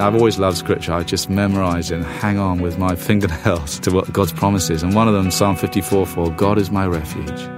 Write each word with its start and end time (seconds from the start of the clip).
I've 0.00 0.14
always 0.14 0.38
loved 0.38 0.56
scripture. 0.56 0.94
I 0.94 1.02
just 1.02 1.28
memorize 1.28 1.90
and 1.90 2.02
hang 2.02 2.38
on 2.38 2.62
with 2.62 2.78
my 2.78 2.96
fingernails 2.96 3.78
to 3.80 3.90
what 3.90 4.10
God's 4.10 4.32
promises. 4.32 4.82
And 4.82 4.94
one 4.94 5.08
of 5.08 5.14
them, 5.14 5.30
Psalm 5.30 5.56
54 5.56 6.06
4, 6.06 6.30
God 6.30 6.56
is 6.56 6.70
my 6.70 6.86
refuge. 6.86 7.48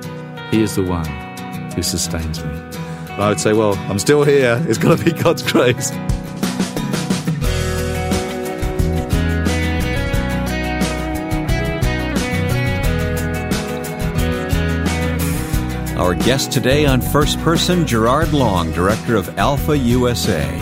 He 0.50 0.60
is 0.60 0.74
the 0.74 0.82
one 0.82 1.06
who 1.72 1.82
sustains 1.82 2.44
me. 2.44 2.50
And 2.50 3.22
I 3.22 3.28
would 3.28 3.38
say, 3.38 3.52
well, 3.52 3.74
I'm 3.88 4.00
still 4.00 4.24
here. 4.24 4.60
It's 4.68 4.76
got 4.76 4.98
to 4.98 5.04
be 5.04 5.12
God's 5.12 5.42
grace. 5.52 5.92
Our 15.96 16.16
guest 16.16 16.50
today 16.50 16.86
on 16.86 17.00
First 17.00 17.38
Person, 17.38 17.86
Gerard 17.86 18.32
Long, 18.32 18.72
Director 18.72 19.14
of 19.14 19.38
Alpha 19.38 19.78
USA. 19.78 20.61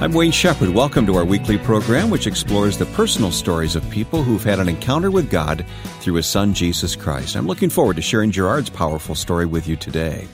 I'm 0.00 0.12
Wayne 0.12 0.30
Shepherd. 0.30 0.68
Welcome 0.68 1.06
to 1.06 1.16
our 1.16 1.24
weekly 1.24 1.58
program, 1.58 2.08
which 2.08 2.28
explores 2.28 2.78
the 2.78 2.86
personal 2.86 3.32
stories 3.32 3.74
of 3.74 3.90
people 3.90 4.22
who've 4.22 4.44
had 4.44 4.60
an 4.60 4.68
encounter 4.68 5.10
with 5.10 5.28
God 5.28 5.66
through 5.98 6.14
His 6.14 6.26
Son, 6.28 6.54
Jesus 6.54 6.94
Christ. 6.94 7.34
I'm 7.34 7.48
looking 7.48 7.68
forward 7.68 7.96
to 7.96 8.02
sharing 8.02 8.30
Gerard's 8.30 8.70
powerful 8.70 9.16
story 9.16 9.44
with 9.44 9.66
you 9.66 9.74
today. 9.74 10.28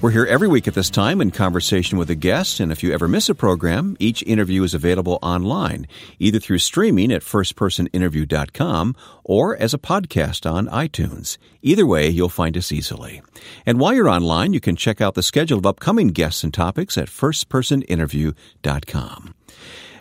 We're 0.00 0.12
here 0.12 0.26
every 0.26 0.46
week 0.46 0.68
at 0.68 0.74
this 0.74 0.90
time 0.90 1.20
in 1.20 1.32
conversation 1.32 1.98
with 1.98 2.08
a 2.08 2.14
guest, 2.14 2.60
and 2.60 2.70
if 2.70 2.84
you 2.84 2.92
ever 2.92 3.08
miss 3.08 3.28
a 3.28 3.34
program, 3.34 3.96
each 3.98 4.22
interview 4.22 4.62
is 4.62 4.72
available 4.72 5.18
online, 5.22 5.88
either 6.20 6.38
through 6.38 6.58
streaming 6.58 7.10
at 7.10 7.22
firstpersoninterview.com 7.22 8.94
or 9.24 9.56
as 9.56 9.74
a 9.74 9.78
podcast 9.78 10.48
on 10.48 10.68
iTunes. 10.68 11.36
Either 11.62 11.84
way, 11.84 12.08
you'll 12.08 12.28
find 12.28 12.56
us 12.56 12.70
easily. 12.70 13.22
And 13.66 13.80
while 13.80 13.92
you're 13.92 14.08
online, 14.08 14.52
you 14.52 14.60
can 14.60 14.76
check 14.76 15.00
out 15.00 15.14
the 15.14 15.22
schedule 15.24 15.58
of 15.58 15.66
upcoming 15.66 16.10
guests 16.10 16.44
and 16.44 16.54
topics 16.54 16.96
at 16.96 17.08
firstpersoninterview.com. 17.08 19.34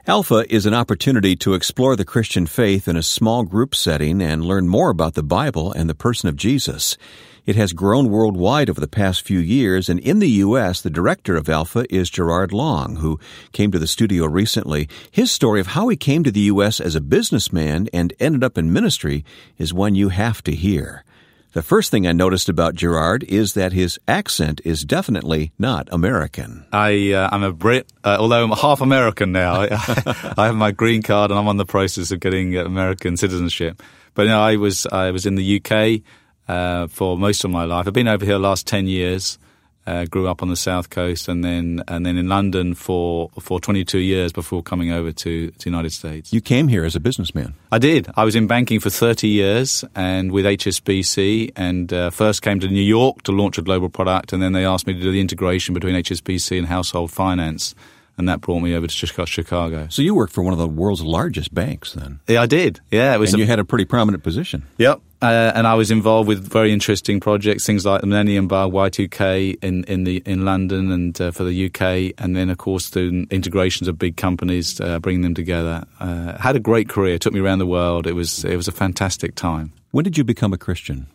Alpha 0.05 0.45
is 0.47 0.67
an 0.67 0.75
opportunity 0.75 1.35
to 1.37 1.55
explore 1.55 1.95
the 1.95 2.05
Christian 2.05 2.45
faith 2.45 2.87
in 2.87 2.97
a 2.97 3.01
small 3.01 3.43
group 3.43 3.73
setting 3.73 4.21
and 4.21 4.45
learn 4.45 4.67
more 4.67 4.91
about 4.91 5.15
the 5.15 5.23
Bible 5.23 5.71
and 5.71 5.89
the 5.89 5.95
person 5.95 6.29
of 6.29 6.35
Jesus. 6.35 6.99
It 7.47 7.55
has 7.55 7.71
grown 7.71 8.09
worldwide 8.09 8.69
over 8.69 8.81
the 8.81 8.89
past 8.89 9.21
few 9.21 9.39
years, 9.39 9.87
and 9.87 10.01
in 10.01 10.19
the 10.19 10.29
U.S., 10.45 10.81
the 10.81 10.89
director 10.89 11.37
of 11.37 11.47
Alpha 11.47 11.85
is 11.89 12.09
Gerard 12.09 12.51
Long, 12.51 12.97
who 12.97 13.21
came 13.53 13.71
to 13.71 13.79
the 13.79 13.87
studio 13.87 14.25
recently. 14.25 14.89
His 15.09 15.31
story 15.31 15.61
of 15.61 15.67
how 15.67 15.87
he 15.87 15.95
came 15.95 16.25
to 16.25 16.31
the 16.31 16.41
U.S. 16.41 16.81
as 16.81 16.93
a 16.93 16.99
businessman 16.99 17.87
and 17.93 18.11
ended 18.19 18.43
up 18.43 18.57
in 18.57 18.73
ministry 18.73 19.23
is 19.57 19.73
one 19.73 19.95
you 19.95 20.09
have 20.09 20.43
to 20.43 20.51
hear. 20.51 21.05
The 21.53 21.61
first 21.61 21.89
thing 21.89 22.05
I 22.05 22.11
noticed 22.11 22.49
about 22.49 22.75
Gerard 22.75 23.23
is 23.23 23.53
that 23.53 23.71
his 23.71 23.97
accent 24.09 24.59
is 24.65 24.83
definitely 24.83 25.53
not 25.57 25.87
American. 25.89 26.65
I, 26.73 27.13
uh, 27.13 27.29
I'm 27.31 27.43
a 27.43 27.53
Brit, 27.53 27.89
uh, 28.03 28.17
although 28.19 28.43
I'm 28.43 28.51
half 28.51 28.81
American 28.81 29.31
now. 29.31 29.61
I, 29.61 29.67
I, 30.37 30.47
have 30.47 30.55
my 30.55 30.71
green 30.71 31.01
card 31.01 31.31
and 31.31 31.39
I'm 31.39 31.47
on 31.47 31.55
the 31.55 31.65
process 31.65 32.11
of 32.11 32.19
getting 32.19 32.57
American 32.57 33.15
citizenship. 33.15 33.81
But 34.15 34.23
you 34.23 34.27
know, 34.27 34.41
I 34.41 34.57
was 34.57 34.85
I 34.85 35.11
was 35.11 35.25
in 35.25 35.35
the 35.35 35.61
UK 35.61 36.01
uh, 36.47 36.87
for 36.87 37.17
most 37.17 37.43
of 37.43 37.51
my 37.51 37.65
life. 37.65 37.87
I've 37.87 37.93
been 37.93 38.07
over 38.07 38.25
here 38.25 38.35
the 38.35 38.39
last 38.39 38.67
ten 38.67 38.87
years. 38.87 39.37
Uh, 39.85 40.03
grew 40.03 40.27
up 40.27 40.43
on 40.43 40.49
the 40.49 40.55
south 40.57 40.89
coast, 40.89 41.29
and 41.29 41.45
then 41.45 41.81
and 41.87 42.05
then 42.05 42.17
in 42.17 42.27
London 42.27 42.73
for 42.73 43.29
for 43.39 43.57
22 43.61 43.99
years 43.99 44.33
before 44.33 44.61
coming 44.61 44.91
over 44.91 45.13
to, 45.13 45.49
to 45.49 45.57
the 45.57 45.69
United 45.69 45.93
States. 45.93 46.33
You 46.33 46.41
came 46.41 46.67
here 46.67 46.83
as 46.83 46.97
a 46.97 46.99
businessman. 46.99 47.53
I 47.71 47.77
did. 47.77 48.09
I 48.17 48.25
was 48.25 48.35
in 48.35 48.47
banking 48.47 48.81
for 48.81 48.89
30 48.89 49.29
years, 49.29 49.85
and 49.95 50.33
with 50.33 50.43
HSBC, 50.43 51.53
and 51.55 51.93
uh, 51.93 52.09
first 52.09 52.41
came 52.41 52.59
to 52.59 52.67
New 52.67 52.81
York 52.81 53.23
to 53.23 53.31
launch 53.31 53.57
a 53.57 53.61
global 53.61 53.87
product, 53.87 54.33
and 54.33 54.43
then 54.43 54.51
they 54.51 54.65
asked 54.65 54.87
me 54.87 54.93
to 54.93 54.99
do 54.99 55.09
the 55.09 55.21
integration 55.21 55.73
between 55.73 55.95
HSBC 55.95 56.57
and 56.57 56.67
household 56.67 57.09
finance 57.09 57.73
and 58.17 58.27
that 58.27 58.41
brought 58.41 58.59
me 58.59 58.73
over 58.73 58.87
to 58.87 59.25
Chicago. 59.25 59.87
So 59.89 60.01
you 60.01 60.15
worked 60.15 60.33
for 60.33 60.43
one 60.43 60.53
of 60.53 60.59
the 60.59 60.67
world's 60.67 61.03
largest 61.03 61.53
banks, 61.53 61.93
then? 61.93 62.19
Yeah, 62.27 62.41
I 62.41 62.47
did. 62.47 62.79
Yeah, 62.89 63.13
it 63.13 63.19
was. 63.19 63.33
And 63.33 63.39
a, 63.39 63.43
you 63.43 63.47
had 63.47 63.59
a 63.59 63.65
pretty 63.65 63.85
prominent 63.85 64.23
position. 64.23 64.63
Yep. 64.77 65.01
Uh, 65.19 65.51
and 65.55 65.65
I 65.65 65.73
was 65.73 65.89
involved 65.89 66.27
with 66.27 66.47
very 66.47 66.71
interesting 66.71 67.19
projects, 67.19 67.65
things 67.65 67.85
like 67.85 68.01
the 68.01 68.07
Millennium 68.07 68.47
Bug, 68.47 68.71
Y2K 68.71 69.63
in, 69.63 69.83
in 69.85 70.03
the 70.03 70.21
in 70.25 70.45
London 70.45 70.91
and 70.91 71.19
uh, 71.19 71.31
for 71.31 71.43
the 71.43 71.65
UK, 71.65 72.13
and 72.23 72.35
then 72.35 72.51
of 72.51 72.59
course 72.59 72.91
the 72.91 73.25
integrations 73.31 73.87
of 73.87 73.97
big 73.97 74.15
companies, 74.15 74.79
uh, 74.79 74.99
bringing 74.99 75.23
them 75.23 75.33
together. 75.33 75.85
Uh, 75.99 76.37
had 76.37 76.55
a 76.55 76.59
great 76.59 76.87
career. 76.87 77.15
It 77.15 77.21
took 77.21 77.33
me 77.33 77.39
around 77.39 77.59
the 77.59 77.65
world. 77.65 78.05
It 78.05 78.13
was 78.13 78.45
it 78.45 78.55
was 78.55 78.67
a 78.67 78.71
fantastic 78.71 79.33
time. 79.33 79.73
When 79.89 80.03
did 80.03 80.19
you 80.19 80.23
become 80.23 80.53
a 80.53 80.57
Christian? 80.57 81.07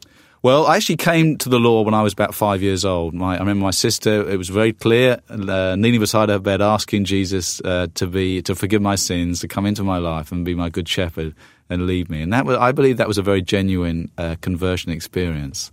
Well, 0.43 0.67
I 0.67 0.75
actually 0.75 0.97
came 0.97 1.39
to 1.39 1.49
the 1.49 1.61
law 1.61 1.83
when 1.83 1.95
I 1.95 2.03
was 2.03 2.13
about 2.13 2.35
five 2.35 2.63
years 2.63 2.85
old. 2.85 3.15
My, 3.15 3.37
I 3.37 3.39
remember 3.39 3.63
my 3.63 3.71
sister. 3.71 4.29
It 4.29 4.37
was 4.37 4.49
very 4.49 4.73
clear, 4.73 5.21
uh, 5.29 5.77
kneeling 5.77 6.01
beside 6.01 6.31
her 6.31 6.41
bed, 6.41 6.61
asking 6.61 7.05
Jesus 7.05 7.61
uh, 7.65 7.87
to 7.95 8.09
be 8.09 8.43
to 8.43 8.57
forgive 8.57 8.83
my 8.83 8.97
sins, 8.97 9.39
to 9.41 9.47
come 9.47 9.67
into 9.67 9.85
my 9.85 9.99
life 9.99 10.33
and 10.33 10.45
be 10.45 10.57
my 10.57 10.69
good 10.69 10.89
shepherd 10.89 11.37
and 11.73 11.87
leave 11.87 12.11
me. 12.11 12.23
And 12.23 12.33
that 12.33 12.45
was, 12.45 12.57
I 12.57 12.73
believe, 12.73 12.99
that 12.99 13.09
was 13.09 13.19
a 13.19 13.23
very 13.23 13.43
genuine 13.43 14.11
uh, 14.19 14.37
conversion 14.41 14.93
experience. 14.93 15.73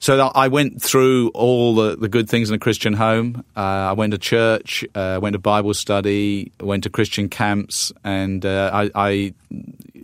So 0.00 0.30
I 0.32 0.46
went 0.46 0.80
through 0.80 1.30
all 1.30 1.74
the, 1.74 1.96
the 1.96 2.08
good 2.08 2.28
things 2.30 2.50
in 2.50 2.54
a 2.54 2.58
Christian 2.58 2.92
home. 2.92 3.44
Uh, 3.56 3.90
I 3.90 3.92
went 3.94 4.12
to 4.12 4.18
church, 4.18 4.84
uh, 4.94 5.18
went 5.20 5.32
to 5.32 5.40
Bible 5.40 5.74
study, 5.74 6.52
went 6.60 6.84
to 6.84 6.90
Christian 6.90 7.28
camps, 7.28 7.92
and 8.04 8.46
uh, 8.46 8.70
I, 8.72 8.90
I 8.94 9.34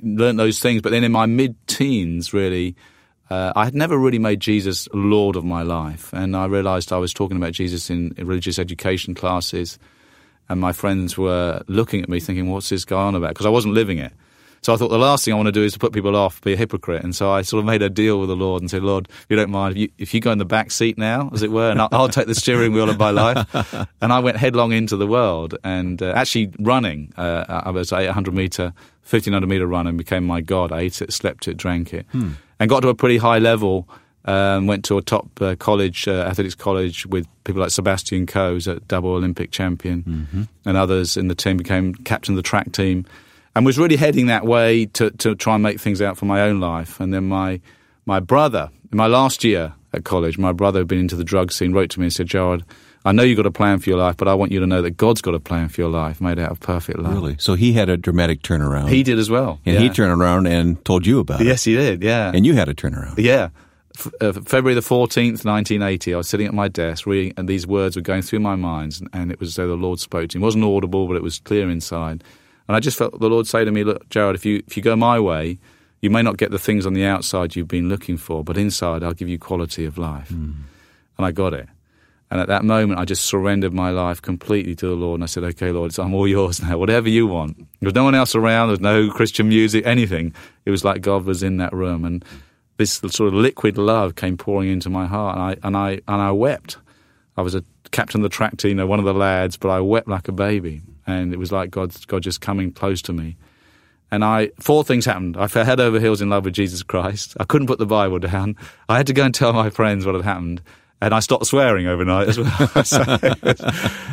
learned 0.03 0.41
those 0.41 0.59
things. 0.59 0.83
But 0.83 0.91
then 0.91 1.04
in 1.04 1.12
my 1.12 1.27
mid-teens, 1.27 2.33
really 2.33 2.75
uh, 3.31 3.53
I 3.54 3.65
had 3.65 3.75
never 3.75 3.97
really 3.97 4.19
made 4.19 4.41
Jesus 4.41 4.88
Lord 4.93 5.37
of 5.37 5.44
my 5.44 5.62
life. 5.62 6.12
And 6.12 6.37
I 6.37 6.47
realized 6.47 6.93
I 6.93 6.99
was 6.99 7.12
talking 7.12 7.37
about 7.37 7.53
Jesus 7.53 7.88
in 7.88 8.15
religious 8.19 8.59
education 8.59 9.15
classes, 9.15 9.78
and 10.49 10.60
my 10.60 10.72
friends 10.72 11.16
were 11.16 11.62
looking 11.69 12.03
at 12.03 12.09
me 12.09 12.19
thinking, 12.19 12.50
what's 12.50 12.69
this 12.69 12.84
guy 12.84 13.00
on 13.00 13.15
about? 13.15 13.31
Because 13.31 13.47
I 13.47 13.50
wasn't 13.50 13.75
living 13.75 13.99
it. 13.99 14.12
So 14.64 14.72
I 14.72 14.76
thought 14.76 14.88
the 14.88 14.98
last 14.98 15.25
thing 15.25 15.34
I 15.34 15.36
want 15.36 15.47
to 15.47 15.52
do 15.52 15.62
is 15.62 15.75
to 15.75 15.78
put 15.78 15.92
people 15.92 16.16
off, 16.16 16.41
be 16.41 16.54
a 16.54 16.56
hypocrite. 16.56 17.04
And 17.04 17.14
so 17.14 17.30
I 17.30 17.42
sort 17.42 17.60
of 17.60 17.66
made 17.66 17.82
a 17.82 17.91
deal 17.91 18.19
with 18.19 18.28
the 18.28 18.36
Lord 18.36 18.62
and 18.62 18.70
said, 18.70 18.82
Lord, 18.82 19.08
if 19.10 19.26
you 19.28 19.36
don't 19.36 19.50
mind, 19.50 19.76
if 19.76 19.78
you, 19.78 19.88
if 19.98 20.14
you 20.14 20.20
go 20.20 20.32
in 20.32 20.38
the 20.38 20.44
back 20.44 20.70
seat 20.70 20.97
now, 20.97 21.30
as 21.34 21.42
it 21.42 21.50
were, 21.50 21.70
and 21.70 21.80
I'll, 21.80 21.88
I'll, 21.92 22.08
take 22.08 22.26
the 22.26 22.34
steering 22.34 22.72
wheel 22.72 22.88
of 22.88 22.98
my 22.98 23.10
life. 23.10 23.47
And 24.00 24.12
I 24.12 24.19
went 24.19 24.36
headlong 24.36 24.72
into 24.72 24.97
the 24.97 25.06
world 25.06 25.56
and 25.64 26.03
uh, 26.03 26.12
actually 26.14 26.53
running. 26.58 27.12
Uh, 27.16 27.44
I 27.48 27.70
was 27.70 27.92
800 27.92 28.34
meter, 28.34 28.74
1500 29.04 29.47
meter 29.47 29.66
run 29.66 29.86
and 29.86 29.97
became 29.97 30.24
my 30.26 30.41
God. 30.41 30.72
I 30.72 30.80
ate 30.80 31.00
it, 31.00 31.12
slept 31.12 31.48
it, 31.48 31.56
drank 31.56 31.94
it. 31.94 32.06
Hmm 32.12 32.32
and 32.58 32.70
got 32.70 32.80
to 32.80 32.88
a 32.88 32.94
pretty 32.94 33.19
high 33.19 33.38
level. 33.38 33.88
Um, 34.26 34.66
went 34.66 34.86
to 34.86 34.97
a 34.97 35.03
top 35.03 35.28
uh, 35.42 35.54
college, 35.56 36.08
uh, 36.08 36.22
athletics 36.22 36.54
college, 36.54 37.04
with 37.04 37.26
people 37.44 37.60
like 37.60 37.70
Sebastian 37.70 38.24
Coe, 38.24 38.54
who's 38.54 38.66
a 38.66 38.80
double 38.80 39.10
Olympic 39.10 39.50
champion, 39.50 40.03
mm-hmm. 40.03 40.42
and 40.64 40.76
others 40.78 41.19
in 41.19 41.28
the 41.28 41.34
team. 41.34 41.58
Became 41.58 41.94
captain 41.94 42.32
of 42.32 42.36
the 42.36 42.42
track 42.42 42.72
team, 42.72 43.04
and 43.54 43.65
was 43.65 43.78
really 43.78 43.97
heading 43.97 44.26
that 44.26 44.44
way 44.44 44.87
to, 44.87 45.10
to 45.12 45.34
try 45.34 45.54
and 45.54 45.62
make 45.62 45.81
things 45.81 46.03
out 46.03 46.16
for 46.16 46.25
my 46.26 46.42
own 46.42 46.60
life. 46.60 47.00
And 47.00 47.12
then 47.12 47.28
my 47.28 47.60
my 48.06 48.20
brother, 48.20 48.70
in 48.92 48.98
my 48.98 49.06
last 49.06 49.44
year 49.44 49.75
at 49.92 50.04
college, 50.04 50.37
my 50.37 50.53
brother 50.53 50.81
had 50.81 50.88
been 50.88 50.98
into 50.98 51.16
the 51.16 51.25
drug 51.25 51.53
scene, 51.53 51.72
wrote 51.72 51.91
to 51.91 52.00
me 52.00 52.06
and 52.06 52.12
said, 52.12 52.26
"Gerard, 52.26 52.65
I 53.06 53.12
know 53.12 53.22
you've 53.22 53.37
got 53.37 53.47
a 53.47 53.50
plan 53.50 53.81
for 53.81 53.91
your 53.91 53.98
life, 53.98 54.16
but 54.16 54.28
I 54.28 54.34
want 54.34 54.50
you 54.50 54.60
to 54.60 54.66
know 54.66 54.81
that 54.81 54.92
God's 54.92 55.20
got 55.20 55.34
a 55.34 55.41
plan 55.41 55.69
for 55.69 55.82
your 55.82 55.91
life 55.91 56.22
made 56.22 56.38
out 56.38 56.50
of 56.50 56.60
perfect 56.60 56.98
love. 56.98 57.12
Really? 57.12 57.37
So 57.38 57.54
he 57.54 57.75
had 57.75 57.91
a 57.91 57.98
dramatic 57.98 58.41
turnaround. 58.41 58.88
He 58.88 59.03
did 59.03 59.19
as 59.19 59.28
well. 59.28 59.60
And 59.66 59.75
yeah. 59.75 59.81
he 59.82 59.91
turned 59.91 60.19
around 60.19 60.47
and 60.47 60.82
told 60.86 61.06
you 61.06 61.19
about 61.19 61.42
it. 61.42 61.47
Yes, 61.47 61.65
he 61.65 61.75
did, 61.75 62.03
yeah. 62.03 62.32
And 62.34 62.47
you 62.47 62.54
had 62.54 62.71
a 62.71 62.75
turnaround. 62.75 63.19
Yeah. 63.19 63.50
F- 63.98 64.12
uh, 64.22 64.32
February 64.32 64.75
the 64.75 64.81
14th, 64.81 65.44
1980, 65.44 66.15
I 66.15 66.16
was 66.16 66.28
sitting 66.28 66.47
at 66.47 66.54
my 66.54 66.69
desk 66.69 67.04
reading, 67.04 67.34
and 67.36 67.47
these 67.47 67.66
words 67.66 67.94
were 67.94 68.03
going 68.03 68.22
through 68.22 68.41
my 68.41 68.56
mind, 68.56 68.97
and, 68.98 69.10
and 69.12 69.31
it 69.31 69.38
was 69.38 69.50
as 69.50 69.56
though 69.56 69.69
the 69.69 69.75
Lord 69.75 70.00
spoke 70.00 70.31
to 70.31 70.38
me. 70.38 70.42
It 70.42 70.47
wasn't 70.47 70.65
audible, 70.65 71.06
but 71.06 71.16
it 71.16 71.22
was 71.22 71.41
clear 71.41 71.69
inside. 71.69 72.25
And 72.69 72.76
I 72.76 72.80
just 72.80 72.97
felt 72.97 73.19
the 73.19 73.28
Lord 73.28 73.47
say 73.47 73.64
to 73.64 73.70
me, 73.70 73.84
Look, 73.84 74.08
Gerard, 74.08 74.34
if 74.34 74.44
you, 74.44 74.62
if 74.66 74.76
you 74.76 74.82
go 74.82 74.97
my 74.97 75.20
way, 75.20 75.58
you 76.00 76.10
may 76.10 76.22
not 76.22 76.36
get 76.36 76.50
the 76.50 76.58
things 76.58 76.86
on 76.86 76.94
the 76.94 77.04
outside 77.04 77.56
you've 77.56 77.69
been 77.69 77.88
looking 77.88 78.16
for, 78.16 78.44
but 78.44 78.56
inside 78.56 79.02
I'll 79.02 79.14
give 79.14 79.28
you 79.28 79.38
quality 79.38 79.84
of 79.84 79.97
life. 79.97 80.28
Mm. 80.28 80.54
And 81.16 81.26
I 81.26 81.32
got 81.32 81.54
it. 81.54 81.69
And 82.30 82.41
at 82.41 82.48
that 82.48 82.64
moment, 82.64 82.98
I 82.98 83.04
just 83.04 83.26
surrendered 83.26 83.72
my 83.72 83.91
life 83.91 84.20
completely 84.20 84.74
to 84.76 84.86
the 84.86 84.94
Lord. 84.94 85.19
And 85.19 85.22
I 85.22 85.26
said, 85.26 85.44
okay, 85.44 85.70
Lord, 85.70 85.97
I'm 85.98 86.14
all 86.14 86.26
yours 86.26 86.60
now. 86.60 86.76
Whatever 86.84 87.08
you 87.08 87.26
want. 87.26 87.56
There 87.56 87.86
was 87.86 87.94
no 87.94 88.04
one 88.04 88.15
else 88.15 88.34
around. 88.34 88.68
There 88.68 88.72
was 88.72 88.80
no 88.80 89.10
Christian 89.10 89.48
music, 89.48 89.86
anything. 89.86 90.34
It 90.65 90.71
was 90.71 90.84
like 90.84 91.00
God 91.00 91.24
was 91.24 91.42
in 91.42 91.59
that 91.59 91.72
room. 91.72 92.04
And 92.04 92.24
this 92.77 92.94
sort 92.94 93.28
of 93.28 93.34
liquid 93.34 93.78
love 93.78 94.16
came 94.16 94.36
pouring 94.36 94.71
into 94.71 94.91
my 94.91 95.06
heart. 95.06 95.36
And 95.36 95.44
I, 95.44 95.56
and 95.62 95.77
I, 95.77 95.91
and 96.09 96.21
I 96.21 96.33
wept. 96.33 96.78
I 97.36 97.42
was 97.42 97.54
a 97.54 97.62
captain 97.92 98.21
of 98.21 98.24
the 98.24 98.34
track 98.34 98.56
team, 98.56 98.71
you 98.71 98.74
know, 98.74 98.86
one 98.86 98.98
of 98.98 99.04
the 99.04 99.15
lads, 99.15 99.56
but 99.56 99.68
I 99.68 99.80
wept 99.80 100.09
like 100.09 100.27
a 100.28 100.33
baby. 100.33 100.83
And 101.06 101.33
it 101.33 101.39
was 101.39 101.53
like 101.53 101.71
God, 101.71 101.95
God 102.06 102.22
just 102.22 102.41
coming 102.41 102.72
close 102.72 103.03
to 103.03 103.12
me. 103.12 103.36
And 104.10 104.24
I, 104.24 104.51
four 104.60 104.84
things 104.84 105.06
happened. 105.06 105.36
I 105.36 105.48
fell 105.48 105.65
head 105.65 105.80
over 105.80 105.98
heels 105.98 106.21
in 106.21 106.30
love 106.30 106.45
with 106.45 106.54
Jesus 106.54 106.83
Christ. 106.83 107.36
I 107.41 107.45
couldn't 107.45 107.66
put 107.66 107.78
the 107.78 107.86
Bible 107.86 108.18
down. 108.18 108.56
I 108.89 108.97
had 108.97 109.06
to 109.09 109.12
go 109.12 109.24
and 109.24 109.34
tell 109.34 109.53
my 109.53 109.71
friends 109.71 110.06
what 110.06 110.15
had 110.15 110.24
happened 110.24 110.62
and 111.04 111.12
I 111.12 111.21
stopped 111.21 111.45
swearing 111.45 111.86
overnight 111.86 112.28
as 112.28 112.39
well. 112.39 112.68
so 112.84 113.03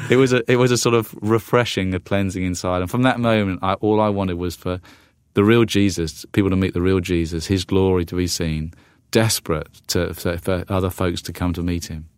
it, 0.09 0.17
was, 0.17 0.33
a 0.33 0.51
it 0.51 0.57
was 0.57 0.71
a 0.71 0.77
sort 0.77 0.93
of 0.93 1.15
refreshing, 1.21 1.93
a 1.93 2.01
cleansing 2.01 2.43
inside. 2.43 2.81
And 2.81 2.91
from 2.91 3.03
that 3.03 3.17
moment, 3.17 3.59
I, 3.61 3.73
all 3.75 4.01
I 4.01 4.09
wanted 4.09 4.33
was 4.33 4.57
for 4.57 4.81
the 5.33 5.43
real 5.43 5.63
Jesus, 5.63 6.25
people 6.33 6.49
to 6.49 6.57
meet 6.57 6.73
the 6.73 6.81
real 6.81 6.99
Jesus, 6.99 7.47
His 7.47 7.63
glory 7.63 8.03
to 8.05 8.15
be 8.15 8.27
seen. 8.27 8.73
Desperate 9.11 9.67
to, 9.88 10.13
for 10.13 10.65
other 10.67 10.89
folks 10.89 11.21
to 11.23 11.33
come 11.33 11.53
to 11.53 11.63
meet 11.63 11.85
Him. 11.85 12.09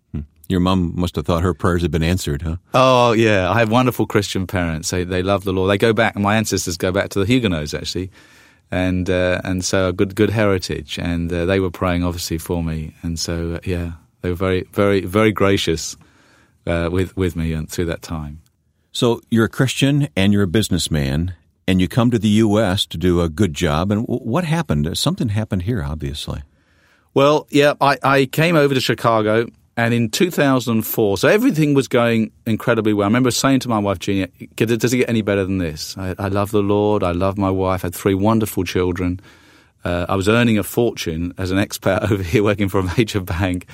Your 0.49 0.59
mom 0.59 0.93
must 0.95 1.15
have 1.15 1.25
thought 1.25 1.41
her 1.41 1.53
prayers 1.53 1.81
had 1.81 1.91
been 1.91 2.03
answered, 2.03 2.41
huh? 2.41 2.57
Oh 2.73 3.13
yeah, 3.13 3.49
I 3.49 3.59
have 3.59 3.71
wonderful 3.71 4.05
Christian 4.05 4.45
parents. 4.45 4.89
They 4.89 5.03
they 5.03 5.23
love 5.23 5.43
the 5.45 5.53
Lord. 5.53 5.69
They 5.69 5.77
go 5.77 5.93
back. 5.93 6.15
My 6.15 6.35
ancestors 6.35 6.77
go 6.77 6.91
back 6.91 7.09
to 7.09 7.19
the 7.19 7.25
Huguenots 7.25 7.73
actually, 7.73 8.11
and 8.69 9.09
uh, 9.09 9.41
and 9.43 9.63
so 9.63 9.89
a 9.89 9.93
good 9.93 10.15
good 10.15 10.29
heritage. 10.29 10.99
And 10.99 11.31
uh, 11.31 11.45
they 11.45 11.59
were 11.59 11.71
praying 11.71 12.03
obviously 12.03 12.37
for 12.37 12.63
me. 12.63 12.93
And 13.01 13.17
so 13.17 13.55
uh, 13.55 13.59
yeah, 13.63 13.93
they 14.21 14.29
were 14.29 14.35
very 14.35 14.63
very 14.73 15.01
very 15.01 15.31
gracious 15.31 15.95
uh, 16.67 16.89
with 16.91 17.15
with 17.15 17.35
me 17.35 17.53
and 17.53 17.69
through 17.69 17.85
that 17.85 18.01
time. 18.01 18.41
So 18.91 19.21
you're 19.31 19.45
a 19.45 19.49
Christian 19.49 20.09
and 20.15 20.33
you're 20.33 20.43
a 20.43 20.47
businessman, 20.47 21.35
and 21.67 21.79
you 21.79 21.87
come 21.87 22.11
to 22.11 22.19
the 22.19 22.29
U.S. 22.29 22.85
to 22.87 22.97
do 22.97 23.21
a 23.21 23.29
good 23.29 23.53
job. 23.53 23.91
And 23.91 24.05
what 24.07 24.43
happened? 24.43 24.97
Something 24.97 25.29
happened 25.29 25.63
here, 25.63 25.81
obviously. 25.83 26.43
Well, 27.13 27.47
yeah, 27.49 27.73
I, 27.79 27.97
I 28.03 28.25
came 28.25 28.55
over 28.55 28.73
to 28.73 28.81
Chicago 28.81 29.47
and 29.75 29.93
in 29.93 30.09
2004, 30.09 31.17
so 31.17 31.27
everything 31.27 31.73
was 31.73 31.87
going 31.87 32.31
incredibly 32.45 32.93
well. 32.93 33.05
I 33.05 33.07
remember 33.07 33.31
saying 33.31 33.61
to 33.61 33.69
my 33.69 33.79
wife, 33.79 33.97
Jeannie, 33.97 34.27
does 34.55 34.93
it 34.93 34.97
get 34.97 35.09
any 35.09 35.23
better 35.23 35.43
than 35.43 35.57
this? 35.57 35.97
I, 35.97 36.13
I 36.19 36.27
love 36.27 36.51
the 36.51 36.61
Lord. 36.61 37.01
I 37.03 37.11
love 37.11 37.39
my 37.39 37.49
wife. 37.49 37.83
I 37.83 37.87
had 37.87 37.95
three 37.95 38.13
wonderful 38.13 38.65
children. 38.65 39.19
Uh, 39.83 40.05
I 40.07 40.15
was 40.15 40.29
earning 40.29 40.59
a 40.59 40.63
fortune 40.63 41.33
as 41.39 41.49
an 41.49 41.57
expat 41.57 42.11
over 42.11 42.21
here 42.21 42.43
working 42.43 42.69
for 42.69 42.79
a 42.79 42.97
major 42.97 43.19
bank, 43.19 43.67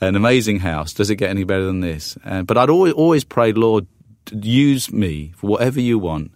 an 0.00 0.16
amazing 0.16 0.58
house. 0.58 0.92
Does 0.92 1.10
it 1.10 1.16
get 1.16 1.30
any 1.30 1.44
better 1.44 1.64
than 1.64 1.80
this? 1.80 2.18
Uh, 2.24 2.42
but 2.42 2.58
I'd 2.58 2.70
always, 2.70 2.94
always 2.94 3.22
prayed, 3.22 3.56
Lord, 3.56 3.86
use 4.32 4.92
me 4.92 5.32
for 5.36 5.46
whatever 5.46 5.80
you 5.80 5.98
want. 5.98 6.32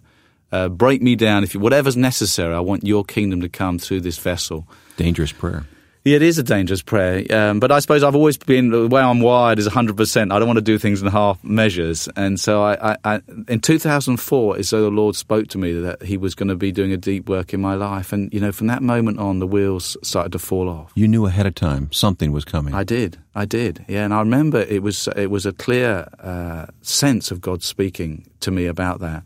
Uh, 0.53 0.69
break 0.69 1.01
me 1.01 1.15
down 1.15 1.43
if 1.43 1.53
you, 1.53 1.59
whatever's 1.59 1.97
necessary. 1.97 2.53
I 2.53 2.59
want 2.59 2.85
your 2.85 3.03
kingdom 3.03 3.41
to 3.41 3.49
come 3.49 3.77
through 3.77 4.01
this 4.01 4.17
vessel. 4.17 4.67
Dangerous 4.95 5.31
prayer. 5.33 5.65
Yeah, 6.03 6.15
it 6.15 6.23
is 6.23 6.39
a 6.39 6.43
dangerous 6.43 6.81
prayer. 6.81 7.23
Um, 7.29 7.59
but 7.59 7.71
I 7.71 7.79
suppose 7.79 8.01
I've 8.01 8.15
always 8.15 8.35
been 8.35 8.71
the 8.71 8.87
way 8.87 9.01
I'm 9.01 9.19
wired 9.19 9.59
is 9.59 9.67
100%. 9.67 10.33
I 10.33 10.39
don't 10.39 10.47
want 10.47 10.57
to 10.57 10.61
do 10.61 10.79
things 10.79 10.99
in 10.99 11.07
half 11.07 11.43
measures. 11.43 12.09
And 12.15 12.39
so 12.39 12.63
I, 12.63 12.93
I, 12.93 12.97
I, 13.03 13.21
in 13.47 13.59
2004, 13.59 14.57
it's 14.57 14.69
so 14.69 14.81
the 14.81 14.89
Lord 14.89 15.15
spoke 15.15 15.47
to 15.49 15.59
me 15.59 15.73
that 15.73 16.01
He 16.01 16.17
was 16.17 16.33
going 16.33 16.49
to 16.49 16.55
be 16.55 16.71
doing 16.71 16.91
a 16.91 16.97
deep 16.97 17.29
work 17.29 17.53
in 17.53 17.61
my 17.61 17.75
life. 17.75 18.13
And, 18.13 18.33
you 18.33 18.39
know, 18.39 18.51
from 18.51 18.65
that 18.67 18.81
moment 18.81 19.19
on, 19.19 19.37
the 19.37 19.47
wheels 19.47 19.95
started 20.01 20.31
to 20.31 20.39
fall 20.39 20.69
off. 20.69 20.91
You 20.95 21.07
knew 21.07 21.27
ahead 21.27 21.45
of 21.45 21.53
time 21.53 21.91
something 21.91 22.31
was 22.31 22.45
coming. 22.45 22.73
I 22.73 22.83
did. 22.83 23.19
I 23.35 23.45
did. 23.45 23.85
Yeah. 23.87 24.03
And 24.03 24.13
I 24.13 24.19
remember 24.19 24.61
it 24.61 24.81
was, 24.81 25.07
it 25.15 25.29
was 25.29 25.45
a 25.45 25.53
clear 25.53 26.07
uh, 26.19 26.65
sense 26.81 27.29
of 27.29 27.41
God 27.41 27.61
speaking 27.61 28.27
to 28.39 28.49
me 28.49 28.65
about 28.65 29.01
that. 29.01 29.23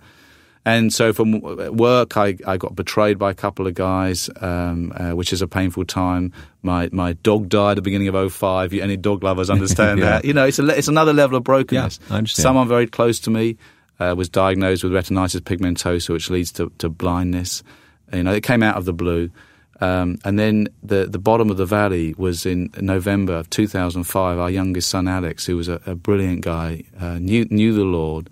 And 0.66 0.92
so 0.92 1.14
from 1.14 1.42
work, 1.76 2.18
I, 2.18 2.36
I 2.48 2.58
got 2.58 2.76
betrayed 2.76 3.20
by 3.20 3.30
a 3.30 3.36
couple 3.36 3.68
of 3.68 3.76
guys, 3.76 4.32
um, 4.42 4.92
uh, 4.96 5.12
which 5.12 5.32
is 5.32 5.44
a 5.44 5.48
painful 5.48 5.86
time. 5.86 6.34
My 6.64 6.90
my 6.92 7.14
dog 7.14 7.50
died 7.50 7.72
at 7.72 7.76
the 7.76 7.82
beginning 7.84 8.08
of 8.08 8.34
05. 8.34 8.74
Any 8.74 8.98
dog 8.98 9.24
lovers 9.24 9.52
understand 9.52 10.00
yeah. 10.02 10.06
that. 10.06 10.26
You 10.26 10.34
know, 10.34 10.46
it's, 10.46 10.58
a, 10.58 10.68
it's 10.68 10.88
another 10.88 11.14
level 11.14 11.38
of 11.38 11.44
brokenness. 11.44 12.00
Yeah. 12.10 12.24
Someone 12.26 12.68
very 12.68 12.88
close 12.88 13.20
to 13.22 13.30
me 13.30 13.58
uh, 14.00 14.16
was 14.18 14.28
diagnosed 14.28 14.84
with 14.84 14.92
retinitis 14.92 15.42
pigmentosa, 15.42 16.10
which 16.10 16.32
leads 16.32 16.52
to, 16.54 16.72
to 16.80 16.90
blindness. 16.90 17.62
You 18.12 18.24
know, 18.24 18.34
it 18.34 18.42
came 18.42 18.64
out 18.64 18.76
of 18.76 18.86
the 18.86 18.94
blue. 18.94 19.30
Um, 19.82 20.18
and 20.24 20.40
then 20.40 20.70
the 20.84 21.06
the 21.06 21.20
bottom 21.20 21.52
of 21.52 21.58
the 21.58 21.66
valley 21.66 22.16
was 22.18 22.46
in 22.46 22.72
November 22.80 23.34
of 23.34 23.50
2005. 23.50 24.40
Our 24.40 24.50
youngest 24.50 24.90
son 24.90 25.08
Alex, 25.08 25.46
who 25.46 25.58
was 25.58 25.68
a, 25.68 25.82
a 25.86 25.96
brilliant 25.96 26.42
guy, 26.42 26.86
uh, 27.00 27.20
knew 27.20 27.46
knew 27.52 27.74
the 27.74 27.84
Lord, 27.84 28.30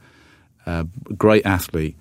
uh, 0.65 0.85
great 1.17 1.45
athlete, 1.45 1.97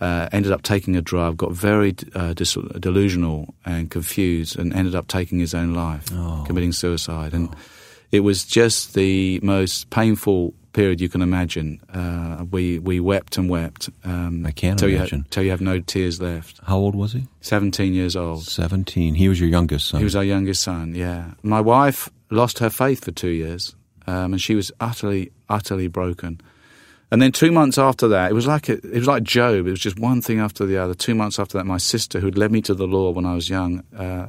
uh, 0.00 0.28
ended 0.32 0.52
up 0.52 0.62
taking 0.62 0.96
a 0.96 1.02
drug, 1.02 1.36
got 1.36 1.52
very 1.52 1.94
uh, 2.14 2.34
dis- 2.34 2.58
delusional 2.78 3.54
and 3.64 3.90
confused, 3.90 4.58
and 4.58 4.72
ended 4.72 4.94
up 4.94 5.08
taking 5.08 5.38
his 5.38 5.54
own 5.54 5.74
life, 5.74 6.04
oh. 6.12 6.44
committing 6.46 6.72
suicide. 6.72 7.32
And 7.32 7.48
oh. 7.48 7.58
it 8.10 8.20
was 8.20 8.44
just 8.44 8.94
the 8.94 9.40
most 9.42 9.90
painful 9.90 10.54
period 10.72 11.00
you 11.00 11.08
can 11.08 11.22
imagine. 11.22 11.80
Uh, 11.92 12.44
we 12.50 12.78
we 12.80 13.00
wept 13.00 13.38
and 13.38 13.48
wept. 13.48 13.88
Um, 14.04 14.44
I 14.44 14.50
can't 14.50 14.78
till 14.78 14.90
imagine. 14.90 15.20
You 15.20 15.24
till 15.30 15.44
you 15.44 15.50
have 15.50 15.62
no 15.62 15.80
tears 15.80 16.20
left. 16.20 16.60
How 16.64 16.76
old 16.76 16.94
was 16.94 17.14
he? 17.14 17.26
Seventeen 17.40 17.94
years 17.94 18.16
old. 18.16 18.44
Seventeen. 18.44 19.14
He 19.14 19.28
was 19.28 19.40
your 19.40 19.48
youngest 19.48 19.88
son. 19.88 20.00
He 20.00 20.04
was 20.04 20.16
our 20.16 20.24
youngest 20.24 20.62
son. 20.62 20.94
Yeah. 20.94 21.32
My 21.42 21.60
wife 21.60 22.10
lost 22.30 22.58
her 22.58 22.70
faith 22.70 23.04
for 23.04 23.12
two 23.12 23.30
years, 23.30 23.74
um, 24.06 24.34
and 24.34 24.42
she 24.42 24.54
was 24.54 24.70
utterly 24.80 25.32
utterly 25.48 25.88
broken. 25.88 26.40
And 27.10 27.22
then 27.22 27.32
two 27.32 27.52
months 27.52 27.78
after 27.78 28.08
that, 28.08 28.30
it 28.30 28.34
was 28.34 28.46
like 28.46 28.68
a, 28.68 28.74
it 28.74 28.94
was 28.94 29.06
like 29.06 29.22
Job. 29.22 29.66
It 29.66 29.70
was 29.70 29.80
just 29.80 29.98
one 29.98 30.20
thing 30.20 30.40
after 30.40 30.66
the 30.66 30.78
other. 30.78 30.94
Two 30.94 31.14
months 31.14 31.38
after 31.38 31.58
that, 31.58 31.64
my 31.64 31.78
sister, 31.78 32.20
who'd 32.20 32.38
led 32.38 32.50
me 32.50 32.60
to 32.62 32.74
the 32.74 32.86
law 32.86 33.10
when 33.10 33.26
I 33.26 33.34
was 33.34 33.48
young, 33.48 33.84
uh, 33.96 34.28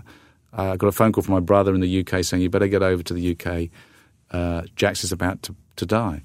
I 0.54 0.78
got 0.78 0.88
a 0.88 0.92
phone 0.92 1.12
call 1.12 1.24
from 1.24 1.34
my 1.34 1.40
brother 1.40 1.74
in 1.74 1.82
the 1.82 2.00
UK 2.00 2.24
saying, 2.24 2.42
"You 2.42 2.50
better 2.50 2.68
get 2.68 2.84
over 2.84 3.04
to 3.04 3.14
the 3.14 3.32
UK. 3.32 3.70
Uh, 4.32 4.64
Jax 4.76 5.04
is 5.04 5.12
about 5.12 5.42
to, 5.44 5.56
to 5.78 5.86
die." 5.86 6.24